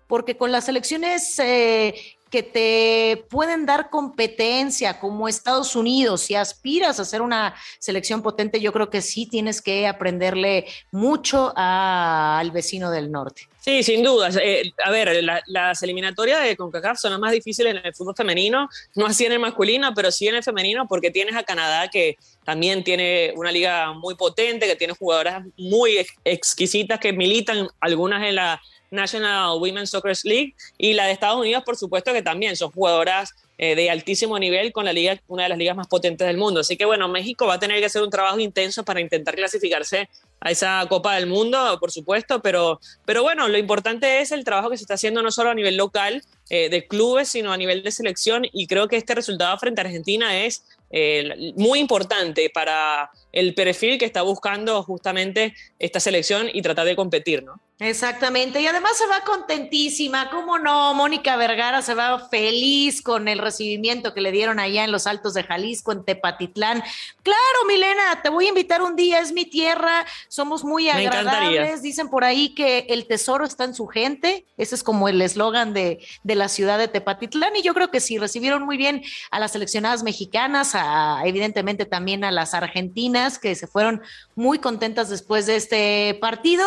porque 0.08 0.36
con 0.36 0.52
las 0.52 0.66
selecciones 0.66 1.38
eh, 1.40 1.94
que 2.32 2.44
te 2.44 3.26
pueden 3.30 3.66
dar 3.66 3.90
competencia 3.90 5.00
como 5.00 5.28
Estados 5.28 5.76
Unidos, 5.76 6.22
si 6.22 6.36
aspiras 6.36 7.00
a 7.00 7.06
ser 7.06 7.22
una 7.22 7.54
selección 7.78 8.22
potente, 8.22 8.62
yo 8.62 8.72
creo 8.72 8.90
que 8.90 9.02
sí 9.02 9.28
tienes 9.28 9.62
que 9.62 9.86
aprenderle 9.86 10.66
mucho 10.92 11.54
al 11.56 12.50
vecino 12.52 12.90
del 12.90 13.12
norte. 13.12 13.48
Sí, 13.60 13.84
sin 13.84 14.02
duda. 14.02 14.30
Eh, 14.42 14.72
a 14.84 14.90
ver, 14.90 15.24
las 15.46 15.84
eliminatorias 15.84 16.42
de 16.44 16.56
CONCACAF 16.56 16.98
son 16.98 17.12
las 17.12 17.20
más 17.20 17.32
difíciles 17.32 17.76
en 17.76 17.86
el 17.86 17.94
fútbol 17.94 18.16
femenino, 18.16 18.68
no 18.96 19.06
así 19.06 19.26
en 19.26 19.34
el 19.34 19.40
masculino, 19.40 19.94
pero 19.94 20.10
sí 20.10 20.28
en 20.28 20.36
el 20.36 20.44
femenino, 20.44 20.88
porque 20.88 21.12
tienes 21.12 21.36
a 21.36 21.44
Canadá 21.44 21.90
que 21.90 22.18
también 22.44 22.84
tiene 22.84 23.34
una 23.36 23.52
liga 23.52 23.94
muy 23.94 24.16
potente, 24.16 24.66
que 24.66 24.76
tiene 24.76 24.96
jugadoras 24.98 25.46
muy 25.58 26.04
exquisitas 26.24 27.00
que 27.00 27.14
militan, 27.14 27.68
algunas 27.82 28.24
en 28.24 28.36
la 28.36 28.60
National 28.92 29.58
Women's 29.60 29.90
Soccer 29.90 30.16
League 30.24 30.54
y 30.78 30.94
la 30.94 31.06
de 31.06 31.14
Estados 31.14 31.40
Unidos, 31.40 31.64
por 31.64 31.78
supuesto 31.78 32.14
que 32.14 32.22
también 32.22 32.56
son 32.56 32.72
jugadoras 32.72 33.34
eh, 33.58 33.76
de 33.76 33.90
altísimo 33.90 34.38
nivel 34.38 34.72
con 34.72 34.86
la 34.86 34.94
liga, 34.94 35.20
una 35.28 35.44
de 35.44 35.50
las 35.50 35.58
ligas 35.58 35.76
más 35.76 35.88
potentes 35.88 36.28
del 36.28 36.38
mundo. 36.38 36.60
Así 36.60 36.78
que 36.78 36.86
bueno, 36.86 37.08
México 37.08 37.46
va 37.48 37.56
a 37.56 37.60
tener 37.60 37.80
que 37.80 37.86
hacer 37.86 38.02
un 38.02 38.10
trabajo 38.10 38.40
intenso 38.40 38.84
para 38.84 39.00
intentar 39.00 39.36
clasificarse 39.36 40.10
a 40.40 40.52
esa 40.52 40.84
Copa 40.90 41.16
del 41.16 41.28
Mundo, 41.28 41.78
por 41.80 41.92
supuesto, 41.92 42.42
pero, 42.42 42.80
pero 43.06 43.22
bueno, 43.22 43.48
lo 43.48 43.58
importante 43.58 44.22
es 44.22 44.32
el 44.32 44.44
trabajo 44.44 44.72
que 44.72 44.78
se 44.78 44.84
está 44.84 44.96
haciendo 44.96 45.22
no 45.22 45.30
solo 45.30 45.52
a 45.52 45.54
nivel 45.54 45.78
local 45.78 46.24
eh, 46.50 46.70
de 46.70 46.88
clubes, 46.88 47.30
sino 47.30 47.54
a 47.54 47.58
nivel 47.58 47.84
de 47.84 47.92
selección 47.92 48.46
y 48.52 48.66
creo 48.66 48.88
que 48.88 48.98
este 48.98 49.14
resultado 49.14 49.56
frente 49.60 49.82
a 49.82 49.84
Argentina 49.86 50.44
es 50.44 50.66
eh, 50.90 51.54
muy 51.56 51.80
importante 51.80 52.50
para 52.50 53.12
el 53.32 53.54
perfil 53.54 53.98
que 53.98 54.06
está 54.06 54.22
buscando 54.22 54.84
justamente 54.84 55.54
esta 55.80 56.00
selección 56.00 56.50
y 56.52 56.62
tratar 56.62 56.86
de 56.86 56.96
competir, 56.96 57.44
¿no? 57.44 57.60
Exactamente, 57.80 58.62
y 58.62 58.68
además 58.68 58.96
se 58.96 59.08
va 59.08 59.22
contentísima, 59.22 60.30
¿cómo 60.30 60.60
no? 60.60 60.94
Mónica 60.94 61.36
Vergara 61.36 61.82
se 61.82 61.96
va 61.96 62.30
feliz 62.30 63.02
con 63.02 63.28
el 63.28 63.40
recibimiento 63.40 64.14
que 64.14 64.22
le 64.22 64.32
dieron 64.32 64.60
allá 64.60 64.84
en 64.84 64.92
los 64.92 65.08
Altos 65.08 65.34
de 65.34 65.42
Jalisco, 65.42 65.92
en 65.92 66.06
Tepatitlán. 66.06 66.84
Claro, 67.24 67.66
Milena, 67.68 68.22
te 68.22 68.30
voy 68.30 68.46
a 68.46 68.50
invitar 68.50 68.84
un 68.84 68.96
día, 68.96 69.20
es 69.20 69.32
mi 69.32 69.46
tierra, 69.46 70.06
somos 70.28 70.64
muy 70.64 70.90
agradables, 70.90 71.82
dicen 71.82 72.10
por 72.10 72.24
ahí 72.24 72.54
que 72.54 72.86
el 72.90 73.08
tesoro 73.08 73.46
está 73.46 73.64
en 73.64 73.74
su 73.74 73.88
gente, 73.88 74.46
ese 74.58 74.76
es 74.76 74.84
como 74.84 75.10
el 75.10 75.20
eslogan 75.20 75.74
de, 75.74 76.06
de 76.22 76.36
la 76.36 76.50
ciudad 76.50 76.78
de 76.78 76.88
Tepatitlán, 76.88 77.56
y 77.56 77.64
yo 77.64 77.74
creo 77.74 77.90
que 77.90 78.00
sí, 78.00 78.20
recibieron 78.20 78.62
muy 78.64 78.78
bien 78.78 79.02
a 79.32 79.40
las 79.40 79.54
seleccionadas 79.54 80.04
mexicanas, 80.04 80.76
a, 80.76 81.24
evidentemente 81.26 81.86
también 81.86 82.24
a 82.26 82.32
las 82.32 82.54
argentinas, 82.54 83.21
que 83.40 83.56
se 83.56 83.68
fueron 83.68 84.02
muy 84.36 84.60
contentas 84.60 85.10
después 85.10 85.46
de 85.46 85.56
este 85.56 86.18
partido, 86.20 86.66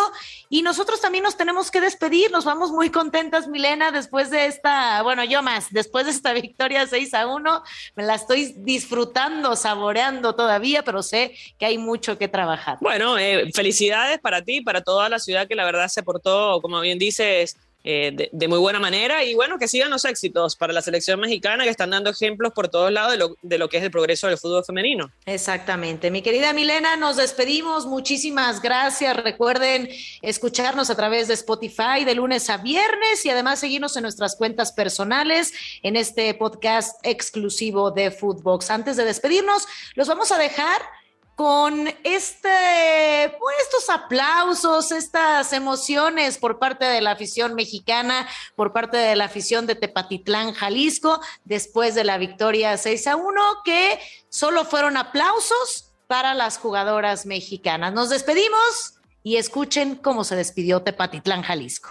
y 0.48 0.62
nosotros 0.62 1.00
también 1.00 1.24
nos 1.24 1.36
tenemos 1.36 1.70
que 1.70 1.80
despedir. 1.80 2.30
Nos 2.30 2.44
vamos 2.44 2.70
muy 2.70 2.90
contentas, 2.90 3.48
Milena, 3.48 3.90
después 3.90 4.30
de 4.30 4.46
esta, 4.46 5.02
bueno, 5.02 5.24
yo 5.24 5.42
más, 5.42 5.72
después 5.72 6.06
de 6.06 6.12
esta 6.12 6.32
victoria 6.32 6.86
6 6.86 7.14
a 7.14 7.26
1. 7.26 7.62
Me 7.96 8.04
la 8.04 8.14
estoy 8.14 8.54
disfrutando, 8.58 9.56
saboreando 9.56 10.34
todavía, 10.34 10.84
pero 10.84 11.02
sé 11.02 11.34
que 11.58 11.66
hay 11.66 11.78
mucho 11.78 12.18
que 12.18 12.28
trabajar. 12.28 12.78
Bueno, 12.80 13.18
eh, 13.18 13.50
felicidades 13.52 14.20
para 14.20 14.42
ti, 14.42 14.60
para 14.60 14.82
toda 14.82 15.08
la 15.08 15.18
ciudad 15.18 15.48
que 15.48 15.56
la 15.56 15.64
verdad 15.64 15.88
se 15.88 16.02
portó, 16.02 16.60
como 16.60 16.80
bien 16.80 16.98
dices, 16.98 17.56
eh, 17.86 18.30
de, 18.32 18.48
muy 18.48 18.58
buena 18.58 18.80
manera 18.80 19.22
y 19.24 19.34
bueno, 19.34 19.58
que 19.58 19.68
sigan 19.68 19.90
los 19.90 20.06
éxitos 20.06 20.56
para 20.56 20.72
la 20.72 20.80
selección 20.80 21.20
mexicana 21.20 21.64
que 21.64 21.70
están 21.70 21.90
dando 21.90 22.08
ejemplos 22.08 22.52
por 22.54 22.68
todos 22.68 22.90
lados 22.90 23.12
de 23.12 23.18
lo, 23.18 23.36
de 23.42 23.58
lo 23.58 23.68
que 23.68 23.76
es 23.76 23.84
el 23.84 23.90
progreso 23.90 24.26
del 24.26 24.38
fútbol 24.38 24.64
femenino. 24.64 25.12
Exactamente. 25.26 26.10
Mi 26.10 26.22
querida 26.22 26.54
Milena, 26.54 26.96
nos 26.96 27.16
despedimos. 27.16 27.84
Muchísimas 27.84 28.62
gracias. 28.62 29.14
Recuerden 29.22 29.90
escucharnos 30.22 30.88
a 30.88 30.96
través 30.96 31.28
de 31.28 31.34
Spotify 31.34 32.04
de 32.06 32.14
lunes 32.14 32.48
a 32.48 32.56
viernes 32.56 33.26
y 33.26 33.28
además 33.28 33.60
seguirnos 33.60 33.96
en 33.98 34.04
nuestras 34.04 34.36
cuentas 34.36 34.72
personales 34.72 35.52
en 35.82 35.96
este 35.96 36.32
podcast 36.32 36.98
exclusivo 37.02 37.90
de 37.90 38.10
Footbox. 38.10 38.70
Antes 38.70 38.96
de 38.96 39.04
despedirnos, 39.04 39.66
los 39.94 40.08
vamos 40.08 40.32
a 40.32 40.38
dejar 40.38 40.80
con 41.36 41.88
este, 42.04 43.36
pues, 43.38 43.56
estos 43.62 43.90
aplausos, 43.90 44.92
estas 44.92 45.52
emociones 45.52 46.38
por 46.38 46.58
parte 46.58 46.84
de 46.84 47.00
la 47.00 47.12
afición 47.12 47.54
mexicana, 47.54 48.28
por 48.54 48.72
parte 48.72 48.96
de 48.96 49.16
la 49.16 49.24
afición 49.24 49.66
de 49.66 49.74
Tepatitlán, 49.74 50.52
Jalisco, 50.52 51.20
después 51.44 51.94
de 51.94 52.04
la 52.04 52.18
victoria 52.18 52.76
6 52.76 53.06
a 53.08 53.16
1, 53.16 53.42
que 53.64 53.98
solo 54.28 54.64
fueron 54.64 54.96
aplausos 54.96 55.92
para 56.06 56.34
las 56.34 56.58
jugadoras 56.58 57.26
mexicanas. 57.26 57.92
Nos 57.92 58.10
despedimos 58.10 58.94
y 59.22 59.36
escuchen 59.36 59.96
cómo 59.96 60.22
se 60.22 60.36
despidió 60.36 60.82
Tepatitlán, 60.82 61.42
Jalisco. 61.42 61.90